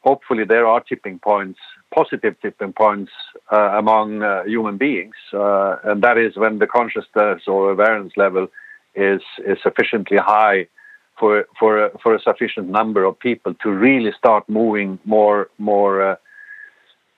Hopefully, 0.00 0.44
there 0.44 0.66
are 0.66 0.80
tipping 0.80 1.18
points, 1.18 1.58
positive 1.94 2.34
tipping 2.40 2.72
points 2.72 3.12
uh, 3.52 3.70
among 3.76 4.22
uh, 4.22 4.44
human 4.44 4.76
beings, 4.76 5.16
uh, 5.32 5.76
and 5.84 6.02
that 6.02 6.16
is 6.18 6.36
when 6.36 6.58
the 6.58 6.66
consciousness 6.66 7.42
or 7.46 7.70
awareness 7.70 8.12
level 8.16 8.48
is 8.94 9.22
is 9.46 9.58
sufficiently 9.62 10.16
high 10.16 10.66
for 11.18 11.46
for 11.58 11.86
a, 11.86 11.98
for 11.98 12.14
a 12.14 12.20
sufficient 12.20 12.68
number 12.68 13.04
of 13.04 13.18
people 13.18 13.54
to 13.62 13.70
really 13.70 14.12
start 14.16 14.48
moving 14.48 14.98
more 15.04 15.48
more 15.58 16.12
uh, 16.12 16.16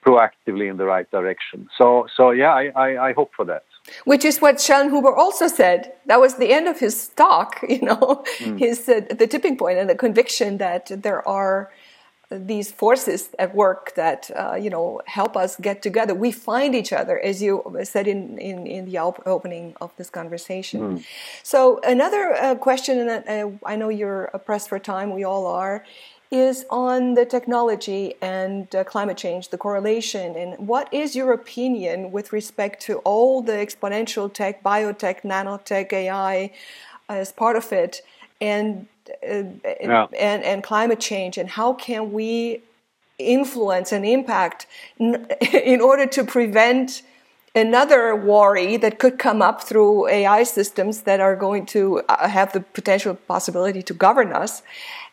proactively 0.05 0.69
in 0.69 0.77
the 0.77 0.85
right 0.85 1.09
direction. 1.11 1.69
So 1.77 2.07
so 2.15 2.31
yeah, 2.31 2.53
I, 2.53 2.71
I, 2.75 3.09
I 3.09 3.13
hope 3.13 3.31
for 3.35 3.45
that. 3.45 3.63
Which 4.05 4.23
is 4.23 4.39
what 4.39 4.55
Schellnhuber 4.57 5.17
also 5.17 5.47
said. 5.47 5.93
That 6.05 6.19
was 6.19 6.35
the 6.35 6.53
end 6.53 6.67
of 6.67 6.79
his 6.79 7.07
talk, 7.09 7.59
you 7.69 7.81
know, 7.81 8.23
mm. 8.37 8.59
his 8.59 8.87
uh, 8.87 9.01
the 9.09 9.27
tipping 9.27 9.57
point 9.57 9.77
and 9.79 9.89
the 9.89 9.95
conviction 9.95 10.57
that 10.59 10.91
there 11.03 11.27
are 11.27 11.71
these 12.31 12.71
forces 12.71 13.29
at 13.37 13.53
work 13.53 13.93
that 13.95 14.31
uh, 14.35 14.55
you 14.55 14.69
know 14.69 15.01
help 15.05 15.35
us 15.35 15.57
get 15.57 15.81
together. 15.81 16.15
We 16.15 16.31
find 16.31 16.73
each 16.73 16.93
other, 16.93 17.19
as 17.19 17.41
you 17.41 17.61
said 17.83 18.07
in 18.07 18.37
in, 18.37 18.65
in 18.65 18.85
the 18.85 18.97
opening 18.99 19.75
of 19.81 19.91
this 19.97 20.09
conversation. 20.09 20.79
Mm. 20.79 21.05
So 21.43 21.79
another 21.83 22.33
uh, 22.33 22.55
question, 22.55 22.99
and 22.99 23.27
uh, 23.27 23.57
I 23.65 23.75
know 23.75 23.89
you're 23.89 24.31
pressed 24.45 24.69
for 24.69 24.79
time. 24.79 25.13
We 25.13 25.23
all 25.23 25.45
are. 25.45 25.83
Is 26.31 26.65
on 26.69 27.15
the 27.15 27.25
technology 27.25 28.15
and 28.21 28.73
uh, 28.73 28.85
climate 28.85 29.17
change, 29.17 29.49
the 29.49 29.57
correlation, 29.57 30.37
and 30.37 30.65
what 30.65 30.87
is 30.93 31.13
your 31.13 31.33
opinion 31.33 32.13
with 32.13 32.31
respect 32.31 32.81
to 32.83 32.99
all 32.99 33.41
the 33.41 33.51
exponential 33.51 34.33
tech, 34.33 34.63
biotech, 34.63 35.23
nanotech, 35.23 35.91
AI 35.91 36.51
as 37.09 37.33
part 37.33 37.57
of 37.57 37.73
it, 37.73 38.01
and 38.39 38.87
uh, 39.27 39.43
yeah. 39.81 40.07
and, 40.17 40.43
and 40.43 40.63
climate 40.63 40.99
change 40.99 41.37
and 41.37 41.49
how 41.49 41.73
can 41.73 42.13
we 42.13 42.61
influence 43.17 43.91
and 43.91 44.05
impact 44.05 44.67
in 44.99 45.81
order 45.81 46.05
to 46.05 46.23
prevent 46.23 47.03
another 47.53 48.15
worry 48.15 48.77
that 48.77 48.99
could 48.99 49.19
come 49.19 49.41
up 49.41 49.61
through 49.61 50.07
AI 50.07 50.43
systems 50.43 51.01
that 51.01 51.19
are 51.19 51.35
going 51.35 51.65
to 51.65 52.01
uh, 52.07 52.27
have 52.27 52.53
the 52.53 52.61
potential 52.61 53.13
possibility 53.13 53.81
to 53.83 53.93
govern 53.93 54.31
us, 54.31 54.61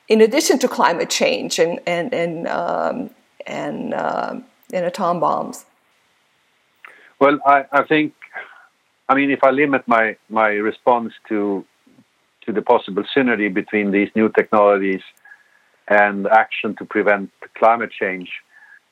in 0.09 0.21
addition 0.21 0.59
to 0.59 0.69
climate 0.69 1.11
change 1.11 1.59
and 1.59 1.81
and 1.87 2.13
and 2.13 2.49
um, 2.49 3.11
and, 3.47 3.95
uh, 3.95 4.35
and 4.73 4.85
atom 4.85 5.21
bombs. 5.21 5.65
Well, 7.21 7.39
I, 7.47 7.65
I 7.73 7.83
think, 7.85 8.13
I 9.09 9.15
mean, 9.15 9.31
if 9.31 9.43
I 9.43 9.51
limit 9.51 9.83
my 9.87 10.17
my 10.29 10.49
response 10.49 11.13
to 11.29 11.65
to 12.47 12.53
the 12.53 12.63
possible 12.63 13.05
synergy 13.15 13.53
between 13.53 13.91
these 13.91 14.11
new 14.15 14.29
technologies 14.31 15.03
and 15.89 16.27
action 16.27 16.75
to 16.77 16.85
prevent 16.85 17.31
climate 17.55 17.91
change. 17.91 18.31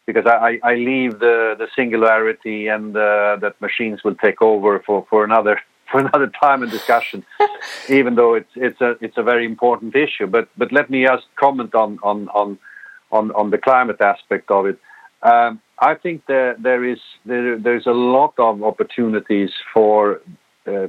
Because 0.06 0.26
I, 0.26 0.60
I 0.62 0.74
leave 0.74 1.18
the, 1.18 1.56
the 1.58 1.66
singularity 1.74 2.68
and 2.68 2.96
uh, 2.96 3.36
that 3.40 3.60
machines 3.60 4.04
will 4.04 4.14
take 4.14 4.40
over 4.40 4.82
for, 4.86 5.06
for 5.10 5.24
another 5.24 5.60
for 5.96 6.00
another 6.00 6.30
time 6.40 6.62
and 6.62 6.70
discussion, 6.70 7.24
even 7.88 8.14
though 8.16 8.34
it's 8.34 8.50
it's 8.54 8.80
a 8.80 8.96
it's 9.00 9.16
a 9.16 9.22
very 9.22 9.46
important 9.46 9.94
issue. 9.96 10.26
But 10.26 10.48
but 10.56 10.72
let 10.72 10.90
me 10.90 11.06
just 11.06 11.26
comment 11.36 11.74
on 11.74 11.98
on 12.02 12.28
on 12.28 12.58
on, 13.10 13.30
on 13.32 13.50
the 13.50 13.58
climate 13.58 14.00
aspect 14.00 14.50
of 14.50 14.66
it. 14.66 14.78
Um, 15.22 15.60
I 15.78 15.94
think 15.94 16.26
there 16.26 16.54
there 16.58 16.84
is 16.84 16.98
there, 17.24 17.58
there's 17.58 17.86
a 17.86 17.98
lot 18.18 18.34
of 18.38 18.62
opportunities 18.62 19.50
for 19.72 20.20
uh, 20.66 20.88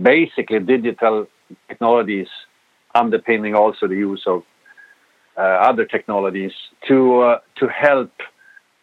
basically 0.00 0.60
digital 0.60 1.26
technologies 1.68 2.28
underpinning 2.94 3.54
also 3.54 3.86
the 3.86 3.94
use 3.94 4.24
of 4.26 4.42
uh, 5.36 5.40
other 5.40 5.84
technologies 5.84 6.52
to 6.88 7.20
uh, 7.20 7.38
to 7.60 7.68
help 7.68 8.12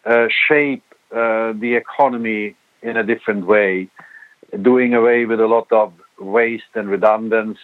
uh, 0.06 0.28
shape 0.48 0.84
uh, 1.12 1.52
the 1.52 1.74
economy 1.74 2.56
in 2.82 2.96
a 2.96 3.04
different 3.04 3.46
way, 3.46 3.88
doing 4.62 4.94
away 4.94 5.24
with 5.24 5.40
a 5.40 5.46
lot 5.46 5.70
of 5.72 5.92
waste 6.18 6.72
and 6.74 6.88
redundance, 6.88 7.58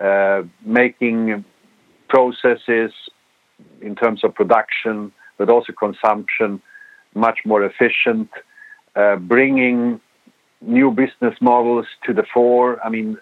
uh, 0.00 0.42
making 0.64 1.44
processes 2.08 2.92
in 3.80 3.94
terms 3.94 4.22
of 4.24 4.34
production 4.34 5.12
but 5.38 5.48
also 5.48 5.72
consumption 5.72 6.60
much 7.14 7.38
more 7.46 7.64
efficient, 7.64 8.28
uh, 8.96 9.16
bringing 9.16 10.00
new 10.60 10.90
business 10.90 11.34
models 11.40 11.86
to 12.04 12.12
the 12.12 12.24
fore. 12.34 12.84
I 12.84 12.90
mean, 12.90 13.16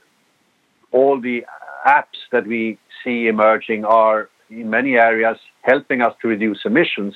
all 0.90 1.20
the 1.20 1.44
apps 1.86 2.20
that 2.32 2.46
we 2.46 2.78
see 3.04 3.28
emerging 3.28 3.84
are 3.84 4.28
in 4.50 4.70
many 4.70 4.94
areas 4.94 5.36
helping 5.62 6.00
us 6.02 6.14
to 6.22 6.28
reduce 6.28 6.60
emissions. 6.64 7.14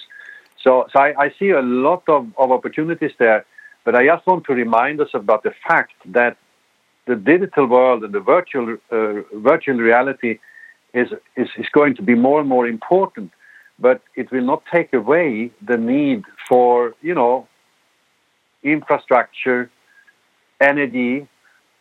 So, 0.62 0.86
so 0.92 1.00
I, 1.00 1.14
I, 1.24 1.34
see 1.38 1.50
a 1.50 1.62
lot 1.62 2.02
of, 2.08 2.28
of 2.36 2.52
opportunities 2.52 3.12
there, 3.18 3.46
but 3.84 3.94
I 3.94 4.06
just 4.06 4.26
want 4.26 4.44
to 4.44 4.52
remind 4.54 5.00
us 5.00 5.08
about 5.14 5.42
the 5.42 5.52
fact 5.66 5.94
that 6.06 6.36
the 7.06 7.16
digital 7.16 7.66
world 7.66 8.04
and 8.04 8.12
the 8.12 8.20
virtual 8.20 8.76
uh, 8.90 9.22
virtual 9.34 9.76
reality 9.76 10.38
is, 10.94 11.08
is 11.36 11.48
is 11.58 11.66
going 11.72 11.94
to 11.96 12.02
be 12.02 12.14
more 12.14 12.40
and 12.40 12.48
more 12.48 12.66
important, 12.66 13.30
but 13.78 14.02
it 14.14 14.30
will 14.30 14.44
not 14.44 14.62
take 14.72 14.92
away 14.92 15.50
the 15.66 15.76
need 15.76 16.22
for 16.48 16.94
you 17.00 17.14
know 17.14 17.46
infrastructure, 18.62 19.70
energy, 20.60 21.26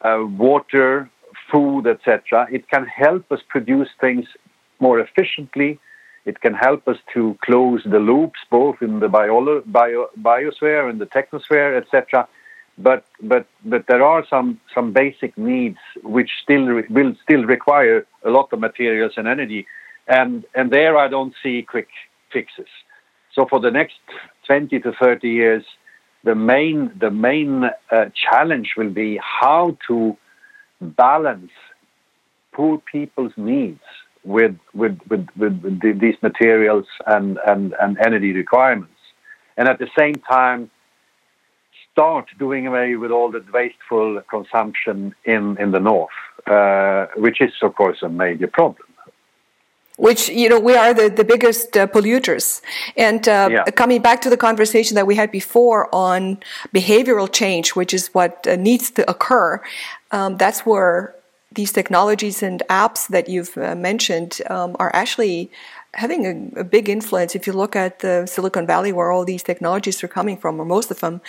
uh, 0.01 0.23
water, 0.25 1.09
food, 1.51 1.87
etc. 1.87 2.47
It 2.51 2.69
can 2.69 2.85
help 2.85 3.31
us 3.31 3.41
produce 3.47 3.89
things 3.99 4.25
more 4.79 4.99
efficiently. 4.99 5.79
It 6.25 6.41
can 6.41 6.53
help 6.53 6.87
us 6.87 6.97
to 7.13 7.37
close 7.43 7.81
the 7.85 7.99
loops, 7.99 8.39
both 8.51 8.81
in 8.81 8.99
the 8.99 9.07
bio, 9.07 9.61
bio, 9.65 10.07
biosphere 10.19 10.89
and 10.89 10.99
the 10.99 11.05
technosphere, 11.05 11.77
etc. 11.81 12.27
But 12.77 13.05
but 13.21 13.45
but 13.65 13.85
there 13.87 14.03
are 14.03 14.25
some 14.29 14.59
some 14.73 14.93
basic 14.93 15.37
needs 15.37 15.79
which 16.03 16.31
still 16.43 16.65
re- 16.65 16.87
will 16.89 17.13
still 17.23 17.43
require 17.45 18.05
a 18.23 18.29
lot 18.29 18.53
of 18.53 18.59
materials 18.59 19.13
and 19.17 19.27
energy, 19.27 19.65
and 20.07 20.45
and 20.55 20.71
there 20.71 20.97
I 20.97 21.07
don't 21.07 21.33
see 21.41 21.61
quick 21.61 21.89
fixes. 22.31 22.67
So 23.33 23.45
for 23.45 23.59
the 23.59 23.71
next 23.71 23.99
20 24.47 24.79
to 24.79 24.91
30 24.91 25.29
years, 25.29 25.63
the 26.23 26.35
main 26.35 26.91
the 26.99 27.11
main 27.11 27.65
uh, 27.91 28.05
challenge 28.13 28.73
will 28.77 28.89
be 28.89 29.19
how 29.21 29.77
to 29.87 30.17
balance 30.81 31.51
poor 32.51 32.81
people's 32.91 33.33
needs 33.37 33.81
with 34.23 34.55
with 34.73 34.97
with, 35.09 35.27
with, 35.37 35.61
with 35.61 35.99
these 35.99 36.15
materials 36.21 36.85
and, 37.07 37.39
and, 37.47 37.73
and 37.81 37.97
energy 37.99 38.33
requirements, 38.33 38.93
and 39.57 39.67
at 39.67 39.79
the 39.79 39.89
same 39.97 40.15
time 40.15 40.69
start 41.91 42.27
doing 42.37 42.67
away 42.67 42.95
with 42.95 43.11
all 43.11 43.31
the 43.31 43.43
wasteful 43.53 44.21
consumption 44.29 45.13
in 45.25 45.57
in 45.59 45.71
the 45.71 45.79
north, 45.79 46.09
uh, 46.47 47.07
which 47.17 47.41
is 47.41 47.51
of 47.61 47.75
course 47.75 48.01
a 48.03 48.09
major 48.09 48.47
problem. 48.47 48.87
Which 49.97 50.29
you 50.29 50.47
know 50.47 50.59
we 50.59 50.75
are 50.75 50.93
the, 50.93 51.09
the 51.09 51.25
biggest 51.25 51.75
uh, 51.75 51.87
polluters. 51.87 52.61
And 52.95 53.27
uh, 53.27 53.49
yeah. 53.51 53.63
coming 53.65 54.01
back 54.01 54.21
to 54.21 54.29
the 54.29 54.37
conversation 54.37 54.95
that 54.95 55.05
we 55.05 55.15
had 55.15 55.29
before 55.29 55.93
on 55.93 56.39
behavioral 56.73 57.29
change 57.31 57.75
which 57.75 57.93
is 57.93 58.07
what 58.13 58.47
uh, 58.47 58.55
needs 58.55 58.91
to 58.91 59.09
occur 59.09 59.61
um, 60.11 60.37
that's 60.37 60.65
where 60.65 61.15
these 61.51 61.71
technologies 61.71 62.43
and 62.43 62.61
apps 62.69 63.07
that 63.07 63.27
you've 63.27 63.57
uh, 63.57 63.75
mentioned 63.75 64.41
um, 64.49 64.75
are 64.79 64.91
actually 64.93 65.51
having 65.95 66.25
a, 66.25 66.59
a, 66.59 66.63
big 66.63 66.87
influence. 66.87 67.35
If 67.35 67.47
you 67.47 67.53
look 67.53 67.75
at 67.75 67.99
the 67.99 68.27
Silicon 68.27 68.67
Valley, 68.67 68.91
where 68.91 69.11
all 69.11 69.25
these 69.25 69.41
technologies 69.41 70.03
are 70.03 70.07
coming 70.07 70.37
from, 70.37 70.61
or 70.61 70.65
most 70.65 70.91
of 70.91 70.99
them, 70.99 71.21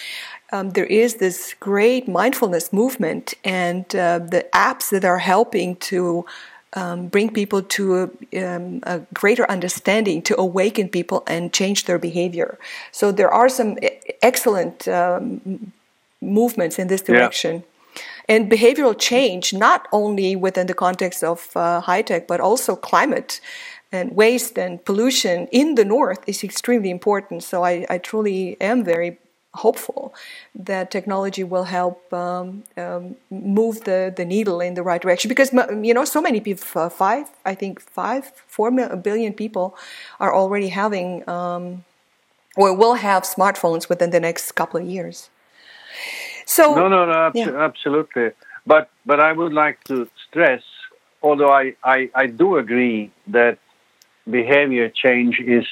um, 0.53 0.71
there 0.71 0.87
is 0.87 1.17
this 1.17 1.55
great 1.59 2.07
mindfulness 2.07 2.73
movement 2.73 3.35
and 3.45 3.85
uh, 3.97 4.19
the 4.19 4.47
apps 4.53 4.91
that 4.91 5.05
are 5.05 5.19
helping 5.19 5.77
to 5.77 6.27
um, 6.75 7.09
bring 7.09 7.33
people 7.33 7.63
to 7.63 8.13
a, 8.33 8.45
um, 8.45 8.81
a, 8.85 9.01
greater 9.15 9.51
understanding, 9.51 10.23
to 10.23 10.39
awaken 10.39 10.89
people 10.89 11.25
and 11.27 11.53
change 11.53 11.87
their 11.87 11.99
behavior. 11.99 12.59
So 12.93 13.11
there 13.11 13.31
are 13.31 13.49
some 13.49 13.79
excellent 14.23 14.87
um, 14.87 15.73
movements 16.21 16.79
in 16.79 16.89
this 16.89 17.01
direction. 17.01 17.65
And 18.31 18.49
behavioral 18.49 18.97
change, 18.97 19.53
not 19.53 19.89
only 19.91 20.37
within 20.37 20.69
the 20.69 20.79
context 20.87 21.25
of 21.25 21.51
uh, 21.57 21.81
high 21.81 22.03
tech, 22.03 22.29
but 22.29 22.39
also 22.39 22.77
climate 22.77 23.41
and 23.91 24.15
waste 24.15 24.57
and 24.57 24.85
pollution 24.85 25.49
in 25.51 25.75
the 25.75 25.85
north 25.85 26.23
is 26.29 26.45
extremely 26.45 26.91
important. 26.91 27.43
So 27.43 27.65
I, 27.65 27.85
I 27.91 27.99
truly 27.99 28.57
am 28.61 28.85
very 28.85 29.19
hopeful 29.55 30.15
that 30.55 30.93
technology 30.93 31.43
will 31.43 31.65
help 31.65 32.13
um, 32.13 32.63
um, 32.77 33.17
move 33.31 33.83
the, 33.83 34.15
the 34.17 34.25
needle 34.25 34.61
in 34.61 34.75
the 34.75 34.83
right 34.85 35.03
direction 35.03 35.29
because 35.29 35.53
you 35.83 35.93
know 35.93 36.05
so 36.05 36.23
many 36.23 36.41
people 36.41 36.65
uh, 36.81 36.89
five 36.89 37.27
i 37.45 37.53
think 37.53 37.81
five 37.81 38.31
four 38.47 38.71
billion 38.99 39.33
people 39.33 39.77
are 40.21 40.33
already 40.33 40.69
having 40.69 41.29
um, 41.29 41.85
or 42.57 42.73
will 42.73 42.95
have 42.95 43.25
smartphones 43.25 43.89
within 43.89 44.11
the 44.11 44.21
next 44.21 44.53
couple 44.53 44.81
of 44.81 44.87
years 44.87 45.31
so 46.57 46.65
no 46.75 46.87
no 46.89 47.01
no 47.13 47.31
yeah. 47.35 47.51
absolutely 47.69 48.29
but 48.67 48.85
but 49.11 49.19
i 49.29 49.31
would 49.39 49.55
like 49.65 49.79
to 49.85 49.97
stress 50.27 50.65
although 51.23 51.53
I, 51.63 51.65
I 51.97 51.99
i 52.23 52.27
do 52.27 52.49
agree 52.65 53.11
that 53.39 53.57
behavior 54.39 54.89
change 55.05 55.35
is 55.57 55.67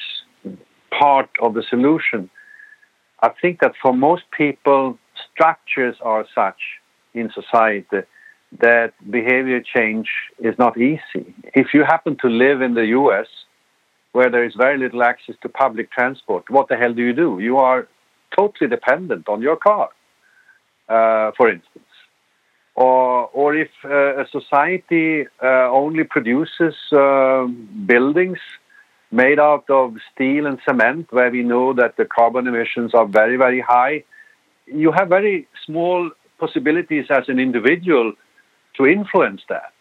part 1.03 1.29
of 1.45 1.53
the 1.57 1.63
solution 1.73 2.29
I 3.21 3.29
think 3.41 3.59
that 3.59 3.73
for 3.81 3.93
most 3.93 4.23
people, 4.31 4.97
structures 5.31 5.95
are 6.01 6.25
such 6.33 6.61
in 7.13 7.29
society 7.33 8.01
that 8.59 8.93
behavior 9.11 9.61
change 9.61 10.09
is 10.39 10.55
not 10.57 10.77
easy. 10.77 11.35
If 11.53 11.67
you 11.73 11.83
happen 11.83 12.17
to 12.21 12.27
live 12.27 12.61
in 12.61 12.73
the 12.73 12.87
US, 12.99 13.27
where 14.13 14.29
there 14.31 14.43
is 14.43 14.53
very 14.55 14.77
little 14.77 15.03
access 15.03 15.35
to 15.41 15.49
public 15.49 15.91
transport, 15.91 16.49
what 16.49 16.67
the 16.67 16.75
hell 16.75 16.93
do 16.93 17.03
you 17.03 17.13
do? 17.13 17.39
You 17.39 17.57
are 17.57 17.87
totally 18.35 18.67
dependent 18.67 19.29
on 19.29 19.41
your 19.41 19.55
car, 19.55 19.89
for 20.89 21.49
instance. 21.49 21.85
Or, 22.75 23.27
or 23.33 23.55
if 23.55 23.71
uh, 23.83 24.23
a 24.23 24.25
society 24.31 25.25
uh, 25.43 25.69
only 25.69 26.05
produces 26.05 26.75
uh, 26.93 27.45
buildings 27.85 28.39
made 29.11 29.39
out 29.39 29.65
of 29.69 29.95
steel 30.13 30.45
and 30.45 30.59
cement, 30.65 31.11
where 31.11 31.29
we 31.29 31.43
know 31.43 31.73
that 31.73 31.97
the 31.97 32.05
carbon 32.05 32.47
emissions 32.47 32.93
are 32.93 33.05
very, 33.05 33.35
very 33.35 33.59
high, 33.59 34.03
you 34.65 34.91
have 34.93 35.09
very 35.09 35.47
small 35.65 36.09
possibilities 36.39 37.07
as 37.09 37.27
an 37.27 37.39
individual 37.39 38.13
to 38.77 38.87
influence 38.87 39.41
that. 39.49 39.73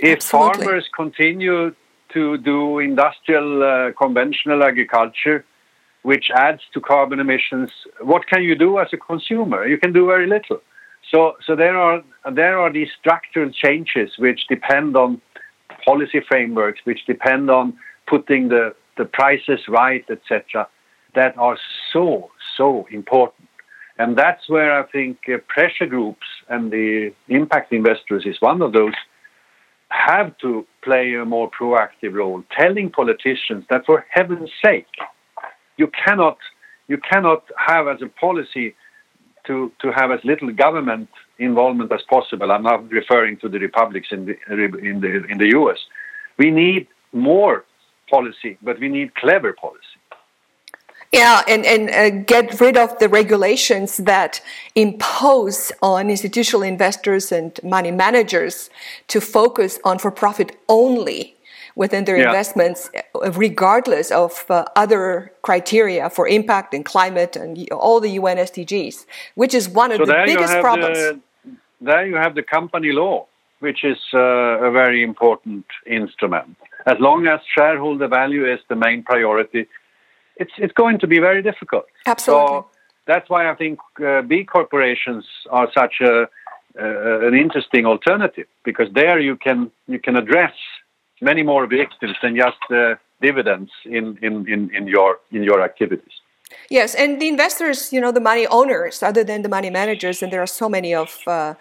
If 0.00 0.16
Absolutely. 0.16 0.64
farmers 0.66 0.88
continue 0.94 1.74
to 2.12 2.36
do 2.38 2.78
industrial 2.78 3.62
uh, 3.62 3.92
conventional 3.92 4.64
agriculture, 4.64 5.46
which 6.02 6.30
adds 6.34 6.62
to 6.74 6.80
carbon 6.80 7.20
emissions, 7.20 7.70
what 8.00 8.26
can 8.26 8.42
you 8.42 8.54
do 8.54 8.78
as 8.78 8.88
a 8.92 8.96
consumer? 8.96 9.66
You 9.66 9.78
can 9.78 9.92
do 9.92 10.06
very 10.06 10.26
little. 10.26 10.60
So, 11.10 11.36
so 11.44 11.54
there 11.56 11.76
are 11.76 12.02
there 12.32 12.58
are 12.58 12.72
these 12.72 12.88
structural 12.98 13.50
changes 13.50 14.12
which 14.18 14.46
depend 14.48 14.96
on 14.96 15.20
policy 15.84 16.20
frameworks, 16.26 16.80
which 16.84 17.04
depend 17.06 17.50
on 17.50 17.76
putting 18.06 18.48
the, 18.48 18.74
the 18.96 19.04
prices 19.04 19.60
right, 19.68 20.04
etc., 20.10 20.68
that 21.14 21.36
are 21.36 21.58
so 21.92 22.30
so 22.56 22.86
important. 22.90 23.48
And 23.98 24.16
that's 24.16 24.48
where 24.48 24.78
I 24.78 24.86
think 24.90 25.18
uh, 25.28 25.38
pressure 25.48 25.86
groups 25.86 26.26
and 26.48 26.70
the 26.70 27.12
impact 27.28 27.72
investors 27.72 28.24
is 28.26 28.36
one 28.40 28.62
of 28.62 28.72
those 28.72 28.94
have 29.90 30.36
to 30.38 30.66
play 30.82 31.14
a 31.14 31.24
more 31.24 31.50
proactive 31.50 32.14
role, 32.14 32.42
telling 32.58 32.90
politicians 32.90 33.64
that 33.68 33.84
for 33.84 34.06
heaven's 34.10 34.50
sake, 34.64 34.86
you 35.82 35.88
cannot 36.04 36.38
you 36.92 36.98
cannot 37.10 37.42
have 37.70 37.84
as 37.94 38.00
a 38.08 38.10
policy 38.24 38.66
to, 39.46 39.54
to 39.82 39.86
have 39.98 40.10
as 40.16 40.20
little 40.32 40.50
government 40.66 41.08
involvement 41.38 41.90
as 41.98 42.02
possible. 42.16 42.48
I'm 42.54 42.66
not 42.72 42.80
referring 43.00 43.34
to 43.42 43.48
the 43.52 43.58
republics 43.68 44.08
in 44.16 44.20
the 44.26 44.34
in 44.90 44.96
the 45.04 45.10
in 45.32 45.36
the 45.42 45.48
US. 45.58 45.78
We 46.42 46.48
need 46.62 46.82
more 47.30 47.56
policy, 48.14 48.52
but 48.66 48.74
we 48.82 48.88
need 48.96 49.08
clever 49.22 49.52
policy. 49.66 49.96
Yeah, 51.20 51.42
and, 51.52 51.62
and 51.74 51.82
uh, 51.90 52.10
get 52.34 52.58
rid 52.64 52.76
of 52.84 52.98
the 52.98 53.08
regulations 53.20 53.90
that 54.12 54.40
impose 54.74 55.70
on 55.82 56.08
institutional 56.08 56.62
investors 56.74 57.24
and 57.38 57.50
money 57.76 57.90
managers 57.90 58.70
to 59.12 59.20
focus 59.20 59.78
on 59.84 59.98
for 59.98 60.10
profit 60.10 60.50
only 60.80 61.36
within 61.74 62.04
their 62.04 62.16
Yeah. 62.16 62.26
investments, 62.26 62.90
regardless 63.36 64.10
of 64.10 64.44
uh, 64.50 64.64
other 64.76 65.32
criteria 65.42 66.10
for 66.10 66.28
impact 66.28 66.74
and 66.74 66.84
climate 66.84 67.36
and 67.36 67.50
all 67.72 68.00
the 68.00 68.10
UN 68.20 68.38
SDGs, 68.38 69.06
which 69.34 69.54
is 69.54 69.68
one 69.68 69.90
of 69.92 69.98
So 69.98 70.06
the 70.06 70.22
biggest 70.26 70.60
problems. 70.60 70.98
the 70.98 71.20
there 71.80 72.06
you 72.06 72.14
have 72.16 72.34
the 72.34 72.42
company 72.42 72.92
law, 72.92 73.26
which 73.58 73.84
is 73.84 73.98
uh, 74.14 74.68
a 74.68 74.70
very 74.70 75.02
important 75.02 75.66
instrument. 75.86 76.56
As 76.86 76.98
long 77.00 77.26
as 77.26 77.40
shareholder 77.56 78.08
value 78.08 78.44
is 78.54 78.60
the 78.68 78.76
main 78.76 79.02
priority, 79.02 79.66
it's 80.36 80.52
it's 80.58 80.72
going 80.72 80.98
to 81.00 81.06
be 81.06 81.18
very 81.18 81.42
difficult. 81.42 81.86
Absolutely. 82.06 82.46
So 82.46 82.66
that's 83.06 83.28
why 83.28 83.50
I 83.50 83.54
think 83.54 83.78
uh, 84.04 84.22
B 84.22 84.44
corporations 84.44 85.24
are 85.50 85.68
such 85.72 85.94
a 86.00 86.28
uh, 86.80 87.26
an 87.28 87.34
interesting 87.34 87.84
alternative 87.86 88.46
because 88.64 88.88
there 88.94 89.18
you 89.18 89.36
can 89.36 89.70
you 89.86 89.98
can 89.98 90.16
address 90.16 90.54
many 91.22 91.42
more 91.42 91.64
objectives 91.64 92.14
than 92.22 92.36
just 92.36 92.58
uh, 92.70 92.96
dividends 93.22 93.70
in, 93.86 94.18
in, 94.20 94.46
in, 94.48 94.74
in 94.74 94.86
your 94.86 95.20
in 95.30 95.42
your 95.42 95.62
activities. 95.62 96.12
Yes, 96.68 96.94
and 96.94 97.20
the 97.20 97.28
investors, 97.28 97.92
you 97.92 98.00
know, 98.00 98.12
the 98.12 98.20
money 98.20 98.46
owners, 98.46 99.02
other 99.02 99.24
than 99.24 99.42
the 99.42 99.48
money 99.48 99.70
managers, 99.70 100.22
and 100.22 100.32
there 100.32 100.42
are 100.42 100.46
so 100.46 100.68
many 100.68 100.94
of 100.94 101.20
uh, 101.26 101.54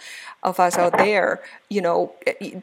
of 0.44 0.60
us 0.60 0.78
out 0.78 0.98
there, 0.98 1.40
you 1.70 1.82
know, 1.82 2.14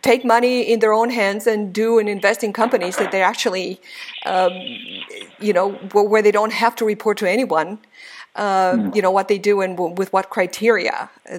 take 0.02 0.24
money 0.24 0.62
in 0.62 0.80
their 0.80 0.92
own 0.92 1.10
hands 1.10 1.46
and 1.46 1.72
do 1.72 1.98
and 1.98 2.08
invest 2.08 2.42
in 2.42 2.52
companies 2.52 2.96
that 2.96 3.12
they 3.12 3.22
actually, 3.22 3.80
um, 4.26 4.52
you 5.40 5.52
know, 5.52 5.72
where 5.92 6.04
where 6.04 6.22
they 6.22 6.32
don't 6.32 6.52
have 6.52 6.74
to 6.76 6.84
report 6.84 7.16
to 7.18 7.30
anyone. 7.30 7.78
Uh, 8.38 8.74
You 8.94 9.02
know 9.02 9.14
what 9.18 9.26
they 9.26 9.38
do 9.38 9.54
and 9.64 9.76
w- 9.76 9.94
with 10.00 10.10
what 10.12 10.24
criteria 10.36 10.96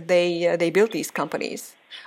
they 0.07 0.29
uh, 0.49 0.57
they 0.62 0.71
build 0.71 0.91
these 0.91 1.12
companies. 1.21 1.62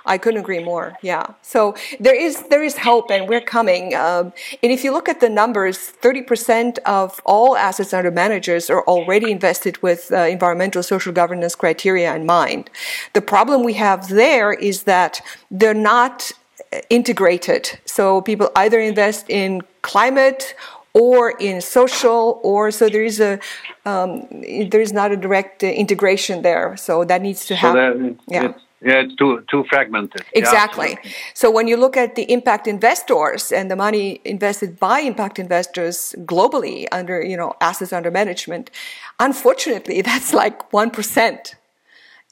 I 0.05 0.17
couldn't 0.17 0.41
agree 0.45 0.63
more. 0.63 0.87
Yeah. 1.01 1.25
So 1.41 1.59
there 2.05 2.15
is 2.27 2.43
there 2.51 2.63
is 2.69 2.75
hope, 2.89 3.07
and 3.15 3.21
we're 3.29 3.47
coming. 3.57 3.83
Um, 3.95 4.25
and 4.63 4.71
if 4.71 4.83
you 4.83 4.91
look 4.93 5.07
at 5.09 5.19
the 5.19 5.29
numbers, 5.29 5.77
thirty 6.03 6.21
percent 6.21 6.79
of 6.85 7.21
all 7.25 7.55
assets 7.57 7.93
under 7.93 8.11
managers 8.11 8.69
are 8.69 8.83
already 8.93 9.29
invested 9.31 9.75
with 9.81 10.01
uh, 10.11 10.17
environmental 10.37 10.83
social 10.83 11.13
governance 11.13 11.55
criteria 11.63 12.09
in 12.15 12.25
mind. 12.25 12.69
The 13.13 13.21
problem 13.21 13.63
we 13.63 13.73
have 13.73 13.99
there 14.07 14.51
is 14.53 14.83
that 14.83 15.21
they're 15.59 15.81
not 15.95 16.31
uh, 16.73 16.79
integrated. 16.89 17.63
So 17.85 18.21
people 18.21 18.47
either 18.55 18.79
invest 18.79 19.25
in 19.29 19.61
climate 19.81 20.55
or 20.93 21.31
in 21.39 21.61
social, 21.61 22.39
or 22.43 22.71
so 22.71 22.87
there 22.89 23.03
is 23.03 23.19
a 23.19 23.39
um, 23.85 24.27
there 24.69 24.81
is 24.81 24.93
not 24.93 25.11
a 25.11 25.17
direct 25.17 25.63
uh, 25.63 25.67
integration 25.67 26.41
there. 26.43 26.77
So 26.77 27.03
that 27.05 27.21
needs 27.21 27.45
to 27.47 27.55
So 27.55 27.59
happen. 27.67 28.03
that, 28.03 28.33
yeah. 28.33 28.45
it's, 28.49 28.63
yeah, 28.81 29.01
it's 29.03 29.15
too 29.15 29.43
too 29.49 29.63
fragmented. 29.69 30.23
Exactly. 30.33 30.91
absolutely. 30.93 31.15
so 31.33 31.49
when 31.49 31.67
you 31.67 31.77
look 31.77 31.95
at 31.97 32.15
the 32.15 32.23
impact 32.31 32.67
investors 32.67 33.51
and 33.51 33.71
the 33.71 33.75
money 33.75 34.19
invested 34.25 34.79
by 34.79 34.99
impact 34.99 35.39
investors 35.39 36.15
globally 36.25 36.87
under, 36.91 37.21
you 37.21 37.37
know, 37.37 37.53
assets 37.61 37.93
under 37.93 38.11
management, 38.11 38.69
unfortunately, 39.19 40.01
that's 40.09 40.33
like 40.33 40.69
1%. 40.71 41.55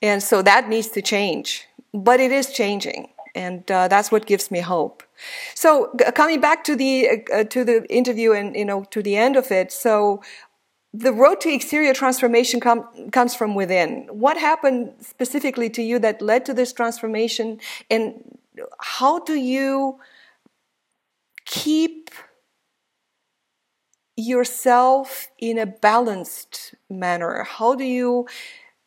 And 0.02 0.22
so 0.24 0.42
that 0.42 0.68
needs 0.68 0.88
to 0.90 1.02
change. 1.02 1.68
But 1.94 2.20
it 2.20 2.32
is 2.32 2.52
changing. 2.52 3.10
And 3.34 3.70
uh, 3.72 3.88
that's 3.88 4.12
what 4.12 4.26
gives 4.26 4.52
me 4.52 4.60
hope. 4.60 5.04
So 5.56 5.92
g- 5.98 6.06
coming 6.14 6.42
back 6.42 6.64
to 6.66 6.76
the 6.76 7.24
uh, 7.34 7.44
to 7.46 7.64
the 7.64 7.86
interview 7.90 8.34
and 8.34 8.56
you 8.56 8.66
know 8.66 8.84
to 8.92 9.02
the 9.02 9.16
end 9.16 9.38
of 9.38 9.52
it. 9.52 9.72
So 9.72 10.22
the 10.94 11.14
road 11.14 11.40
to 11.42 11.50
exterior 11.54 11.94
transformation 11.94 12.60
com- 12.60 13.10
comes 13.12 13.34
from 13.34 13.56
within. 13.56 14.08
What 14.12 14.38
happened 14.38 14.94
specifically 15.00 15.70
to 15.72 15.82
you 15.82 16.00
that 16.00 16.22
led 16.22 16.46
to 16.46 16.54
this 16.54 16.74
transformation, 16.74 17.60
and 17.90 18.38
how 18.80 19.20
do 19.20 19.36
you 19.36 20.00
keep 21.46 22.10
yourself 24.18 25.30
in 25.40 25.58
a 25.58 25.66
balanced 25.66 26.76
manner? 26.90 27.44
How 27.44 27.76
do 27.76 27.84
you, 27.84 28.28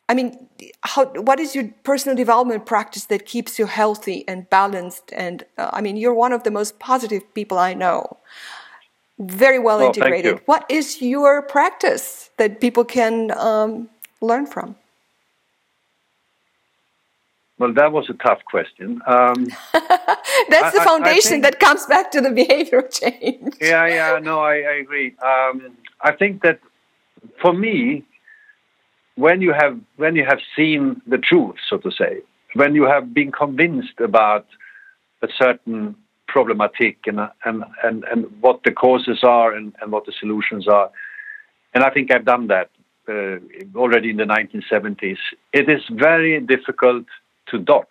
I 0.07 0.13
mean, 0.13 0.47
how, 0.83 1.05
what 1.05 1.39
is 1.39 1.55
your 1.55 1.69
personal 1.83 2.15
development 2.15 2.65
practice 2.67 3.05
that 3.05 3.25
keeps 3.25 3.57
you 3.57 3.65
healthy 3.65 4.23
and 4.27 4.47
balanced? 4.49 5.11
And 5.13 5.43
uh, 5.57 5.71
I 5.73 5.81
mean, 5.81 5.97
you're 5.97 6.13
one 6.13 6.31
of 6.31 6.43
the 6.43 6.51
most 6.51 6.77
positive 6.79 7.23
people 7.33 7.57
I 7.57 7.73
know 7.73 8.17
very 9.17 9.57
well 9.59 9.81
Oh, 9.81 9.87
integrated. 9.87 10.41
What 10.45 10.65
is 10.69 11.01
your 11.01 11.41
practice 11.41 12.29
that 12.37 12.59
people 12.61 12.83
can 12.85 13.31
um, 13.31 13.89
learn 14.21 14.45
from? 14.45 14.75
Well, 17.57 17.73
that 17.73 17.91
was 17.93 18.09
a 18.09 18.13
tough 18.13 18.39
question. 18.45 19.01
Um, 19.07 19.47
That's 19.73 20.73
the 20.75 20.81
I- 20.81 20.81
I 20.81 20.85
foundation 20.85 21.31
think- 21.31 21.43
that 21.43 21.59
comes 21.59 21.85
back 21.85 22.11
to 22.11 22.21
the 22.21 22.29
behavioral 22.29 22.91
change. 22.91 23.55
yeah, 23.61 23.87
yeah, 23.87 24.19
no, 24.21 24.39
I, 24.41 24.55
I 24.55 24.73
agree. 24.81 25.15
Um, 25.23 25.77
I 26.01 26.11
think 26.11 26.41
that 26.43 26.59
for 27.41 27.53
me, 27.53 28.03
when 29.15 29.41
you 29.41 29.53
have 29.53 29.79
when 29.97 30.15
you 30.15 30.25
have 30.25 30.39
seen 30.55 31.01
the 31.07 31.17
truth, 31.17 31.55
so 31.69 31.77
to 31.77 31.91
say, 31.91 32.21
when 32.53 32.75
you 32.75 32.83
have 32.83 33.13
been 33.13 33.31
convinced 33.31 33.99
about 33.99 34.45
a 35.21 35.27
certain 35.37 35.95
problematic 36.27 36.97
and 37.07 37.19
and 37.45 37.63
and, 37.83 38.03
and 38.05 38.25
what 38.41 38.61
the 38.63 38.71
causes 38.71 39.19
are 39.23 39.53
and, 39.53 39.73
and 39.81 39.91
what 39.91 40.05
the 40.05 40.13
solutions 40.19 40.67
are, 40.67 40.91
and 41.73 41.83
I 41.83 41.89
think 41.89 42.11
I've 42.11 42.25
done 42.25 42.47
that 42.47 42.69
uh, 43.07 43.37
already 43.77 44.09
in 44.09 44.17
the 44.17 44.25
1970s. 44.25 45.17
It 45.53 45.69
is 45.69 45.81
very 45.89 46.39
difficult 46.41 47.05
to 47.47 47.59
dodge. 47.59 47.85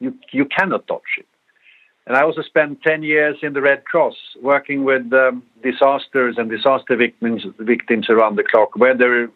You 0.00 0.14
you 0.32 0.44
cannot 0.44 0.86
dodge 0.86 1.14
it. 1.18 1.26
And 2.08 2.16
I 2.16 2.22
also 2.22 2.40
spent 2.40 2.80
10 2.82 3.02
years 3.02 3.36
in 3.42 3.52
the 3.52 3.60
Red 3.60 3.84
Cross 3.84 4.16
working 4.40 4.82
with 4.82 5.12
um, 5.12 5.42
disasters 5.62 6.36
and 6.38 6.50
disaster 6.50 6.96
victims, 6.96 7.44
victims 7.58 8.08
around 8.08 8.36
the 8.36 8.44
clock, 8.44 8.76
whether 8.76 9.30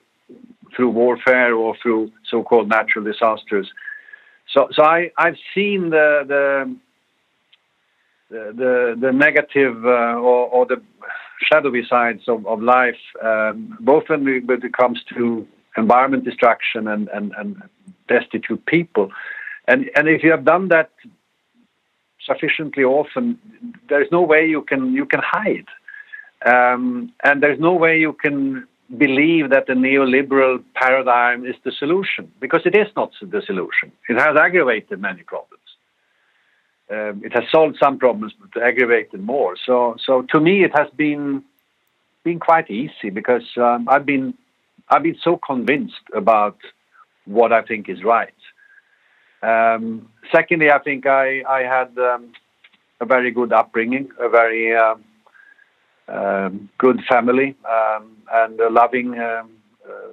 through 0.74 0.90
warfare 0.90 1.54
or 1.54 1.76
through 1.82 2.10
so 2.28 2.42
called 2.42 2.68
natural 2.68 3.04
disasters. 3.04 3.70
So, 4.52 4.68
so 4.72 4.82
I, 4.82 5.10
I've 5.16 5.36
seen 5.54 5.90
the, 5.90 6.24
the, 6.26 6.76
the, 8.30 8.96
the, 9.00 9.12
negative 9.12 9.84
uh, 9.84 10.14
or, 10.18 10.48
or 10.48 10.66
the 10.66 10.82
shadowy 11.50 11.84
sides 11.88 12.22
of, 12.28 12.46
of 12.46 12.62
life, 12.62 13.00
um, 13.22 13.76
both 13.80 14.04
when, 14.08 14.24
we, 14.24 14.40
when 14.40 14.62
it 14.62 14.72
comes 14.74 15.02
to 15.14 15.46
environment 15.76 16.24
destruction 16.24 16.88
and, 16.88 17.08
and, 17.08 17.32
and 17.38 17.62
destitute 18.08 18.64
people. 18.66 19.10
And, 19.68 19.90
and 19.96 20.08
if 20.08 20.22
you 20.22 20.30
have 20.30 20.44
done 20.44 20.68
that 20.68 20.90
sufficiently 22.24 22.84
often, 22.84 23.38
there's 23.88 24.08
no 24.10 24.22
way 24.22 24.46
you 24.46 24.62
can 24.62 24.92
you 24.92 25.06
can 25.06 25.20
hide, 25.22 25.66
um, 26.46 27.12
and 27.24 27.42
there's 27.42 27.58
no 27.58 27.74
way 27.74 27.98
you 27.98 28.12
can 28.12 28.66
believe 28.96 29.50
that 29.50 29.66
the 29.66 29.72
neoliberal 29.72 30.62
paradigm 30.74 31.46
is 31.46 31.56
the 31.64 31.72
solution 31.72 32.30
because 32.40 32.62
it 32.64 32.74
is 32.74 32.88
not 32.96 33.12
the 33.20 33.42
solution. 33.42 33.92
It 34.08 34.18
has 34.18 34.36
aggravated 34.36 35.00
many 35.00 35.22
problems. 35.22 35.62
Um, 36.90 37.22
it 37.24 37.32
has 37.32 37.44
solved 37.50 37.76
some 37.82 37.98
problems, 37.98 38.34
but 38.38 38.62
aggravated 38.62 39.22
more. 39.22 39.56
So, 39.64 39.96
so 40.04 40.22
to 40.30 40.40
me, 40.40 40.64
it 40.64 40.72
has 40.76 40.88
been 40.94 41.42
been 42.22 42.38
quite 42.38 42.70
easy 42.70 43.10
because 43.10 43.42
um, 43.56 43.88
I've 43.88 44.04
been 44.04 44.34
I've 44.88 45.02
been 45.02 45.18
so 45.22 45.38
convinced 45.38 46.04
about 46.14 46.58
what 47.24 47.52
I 47.52 47.62
think 47.62 47.88
is 47.88 48.04
right. 48.04 48.34
Um, 49.42 50.08
secondly, 50.30 50.70
I 50.70 50.78
think 50.80 51.06
I 51.06 51.42
I 51.48 51.60
had 51.60 51.96
um, 51.98 52.32
a 53.00 53.06
very 53.06 53.30
good 53.30 53.52
upbringing, 53.52 54.10
a 54.20 54.28
very 54.28 54.76
um, 56.12 56.68
good 56.78 57.00
family, 57.08 57.56
um, 57.68 58.16
and 58.32 58.60
a 58.60 58.70
loving. 58.70 59.18
Um, 59.18 59.50
uh, 59.84 60.12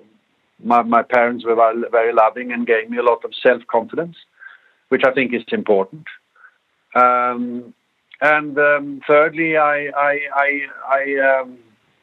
my, 0.63 0.81
my 0.83 1.03
parents 1.03 1.45
were 1.45 1.55
very 1.91 2.13
loving 2.13 2.51
and 2.51 2.65
gave 2.65 2.89
me 2.89 2.97
a 2.97 3.03
lot 3.03 3.23
of 3.23 3.31
self 3.41 3.61
confidence, 3.67 4.15
which 4.89 5.03
I 5.05 5.11
think 5.11 5.33
is 5.33 5.43
important. 5.51 6.05
Um, 6.95 7.73
and 8.21 8.57
um, 8.57 9.01
thirdly, 9.07 9.57
I 9.57 9.89
I 9.95 10.19
I 10.33 10.59
I, 10.89 11.39
um, 11.41 11.57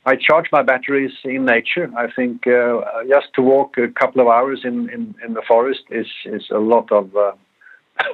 I, 0.07 0.17
charge 0.17 0.47
my 0.51 0.63
batteries 0.63 1.13
in 1.25 1.45
nature. 1.45 1.91
I 1.97 2.11
think 2.11 2.47
uh, 2.47 2.81
just 3.09 3.35
to 3.35 3.43
walk 3.43 3.77
a 3.77 3.89
couple 3.89 4.23
of 4.23 4.29
hours 4.29 4.61
in, 4.65 4.89
in, 4.91 5.15
in 5.25 5.35
the 5.35 5.43
forest 5.47 5.83
is 5.91 6.07
is 6.25 6.45
a 6.51 6.59
lot 6.59 6.91
of 6.91 7.15
uh, 7.17 7.33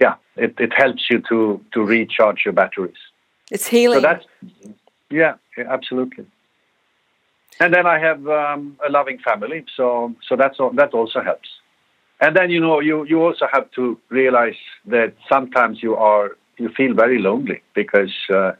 yeah. 0.00 0.14
It, 0.36 0.54
it 0.58 0.72
helps 0.76 1.04
you 1.08 1.22
to 1.30 1.64
to 1.72 1.82
recharge 1.82 2.42
your 2.44 2.52
batteries. 2.52 3.02
It's 3.50 3.66
healing. 3.66 3.98
So 3.98 4.02
that's 4.02 4.26
yeah, 5.10 5.34
yeah 5.56 5.64
absolutely. 5.68 6.26
And 7.60 7.72
then 7.72 7.86
I 7.86 7.98
have 8.00 8.26
um, 8.26 8.76
a 8.86 8.90
loving 8.90 9.18
family, 9.18 9.64
so 9.76 10.14
so 10.28 10.36
that's 10.36 10.58
all, 10.58 10.70
that 10.70 10.92
also 10.92 11.22
helps. 11.22 11.48
And 12.20 12.36
then 12.36 12.50
you 12.50 12.60
know 12.60 12.80
you 12.80 13.04
you 13.04 13.22
also 13.22 13.46
have 13.52 13.70
to 13.72 13.98
realize 14.08 14.60
that 14.86 15.14
sometimes 15.28 15.82
you 15.82 15.94
are 15.94 16.36
you 16.56 16.68
feel 16.70 16.94
very 16.94 17.18
lonely 17.18 17.62
because 17.74 18.12
uh, 18.32 18.52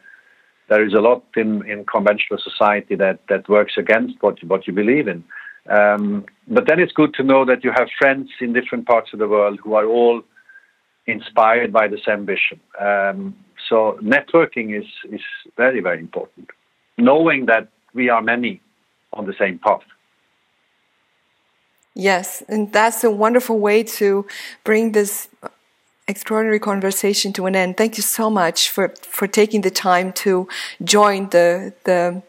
there 0.69 0.85
is 0.85 0.95
a 0.95 1.01
lot 1.01 1.23
in, 1.37 1.69
in 1.69 1.85
conventional 1.85 2.39
society 2.39 2.95
that, 2.97 3.21
that 3.29 3.49
works 3.49 3.75
against 3.77 4.23
what 4.23 4.43
you, 4.43 4.49
what 4.49 4.67
you 4.67 4.73
believe 4.73 5.09
in. 5.09 5.25
Um, 5.69 6.25
but 6.49 6.67
then 6.67 6.79
it's 6.81 6.93
good 6.93 7.15
to 7.15 7.23
know 7.23 7.45
that 7.45 7.65
you 7.65 7.73
have 7.75 7.89
friends 7.99 8.31
in 8.41 8.53
different 8.53 8.87
parts 8.87 9.13
of 9.13 9.19
the 9.19 9.29
world 9.29 9.61
who 9.63 9.75
are 9.75 9.87
all 9.87 10.23
inspired 11.07 11.73
by 11.73 11.89
the 11.89 11.99
same 12.07 12.27
vision. 12.27 12.61
Um, 12.81 13.37
so 13.69 13.99
networking 14.03 14.79
is, 14.79 14.87
is 15.11 15.23
very, 15.57 15.81
very 15.81 16.01
important. 16.01 16.51
Knowing 16.99 17.47
that 17.47 17.69
we 17.95 18.09
are 18.09 18.23
many 18.23 18.61
on 19.13 19.27
the 19.27 19.35
same 19.39 19.59
path. 19.59 19.83
Yes, 21.95 22.43
and 22.49 22.73
that's 22.73 23.05
a 23.05 23.11
wonderful 23.11 23.59
way 23.59 23.85
to 23.85 24.27
bring 24.65 24.93
this 24.93 25.29
extraordinary 26.09 26.59
conversation 26.59 27.33
to 27.35 27.47
an 27.47 27.55
end. 27.55 27.77
Thank 27.77 27.97
you 27.97 28.03
so 28.03 28.29
much 28.29 28.71
for, 28.71 28.89
for 29.03 29.27
taking 29.27 29.61
the 29.61 29.71
time 29.71 30.13
to 30.25 30.49
join 30.83 31.29
the 31.31 31.73
the 31.85 32.23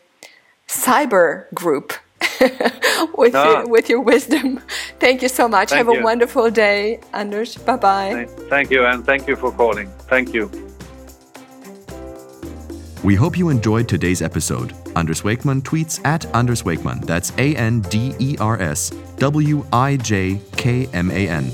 cyber 0.68 1.54
group 1.54 1.94
with 3.18 3.34
no. 3.34 3.52
your, 3.52 3.68
with 3.68 3.90
your 3.90 4.02
wisdom. 4.02 4.62
Thank 5.00 5.22
you 5.22 5.30
so 5.30 5.48
much. 5.48 5.70
Thank 5.70 5.86
Have 5.86 5.94
you. 5.94 6.02
a 6.02 6.04
wonderful 6.04 6.50
day, 6.50 7.00
Anders. 7.14 7.58
Bye 7.58 7.78
bye. 7.78 8.28
Thank 8.50 8.72
you, 8.72 8.86
and 8.86 9.06
thank 9.06 9.28
you 9.28 9.36
for 9.36 9.52
calling. 9.52 9.90
Thank 10.08 10.34
you. 10.34 10.65
We 13.06 13.14
hope 13.14 13.38
you 13.38 13.50
enjoyed 13.50 13.88
today's 13.88 14.24
episode. 14.24 14.74
Anders 14.96 15.22
Wijkman 15.22 15.62
tweets 15.62 16.04
at 16.04 16.26
Anders 16.36 16.64
Wijkman. 16.64 17.06
That's 17.06 17.32
A 17.38 17.56
N 17.56 17.82
D 17.82 18.16
E 18.18 18.36
R 18.40 18.60
S 18.60 18.90
W 19.18 19.64
I 19.72 19.98
J 19.98 20.42
K 20.58 20.88
M 20.92 21.12
A 21.12 21.30
N. 21.30 21.52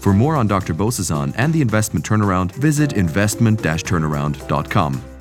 For 0.00 0.14
more 0.14 0.36
on 0.36 0.46
Dr. 0.46 0.72
Bozesan 0.72 1.34
and 1.36 1.52
the 1.52 1.60
investment 1.60 2.02
turnaround, 2.02 2.52
visit 2.52 2.94
investment-turnaround.com. 2.94 5.15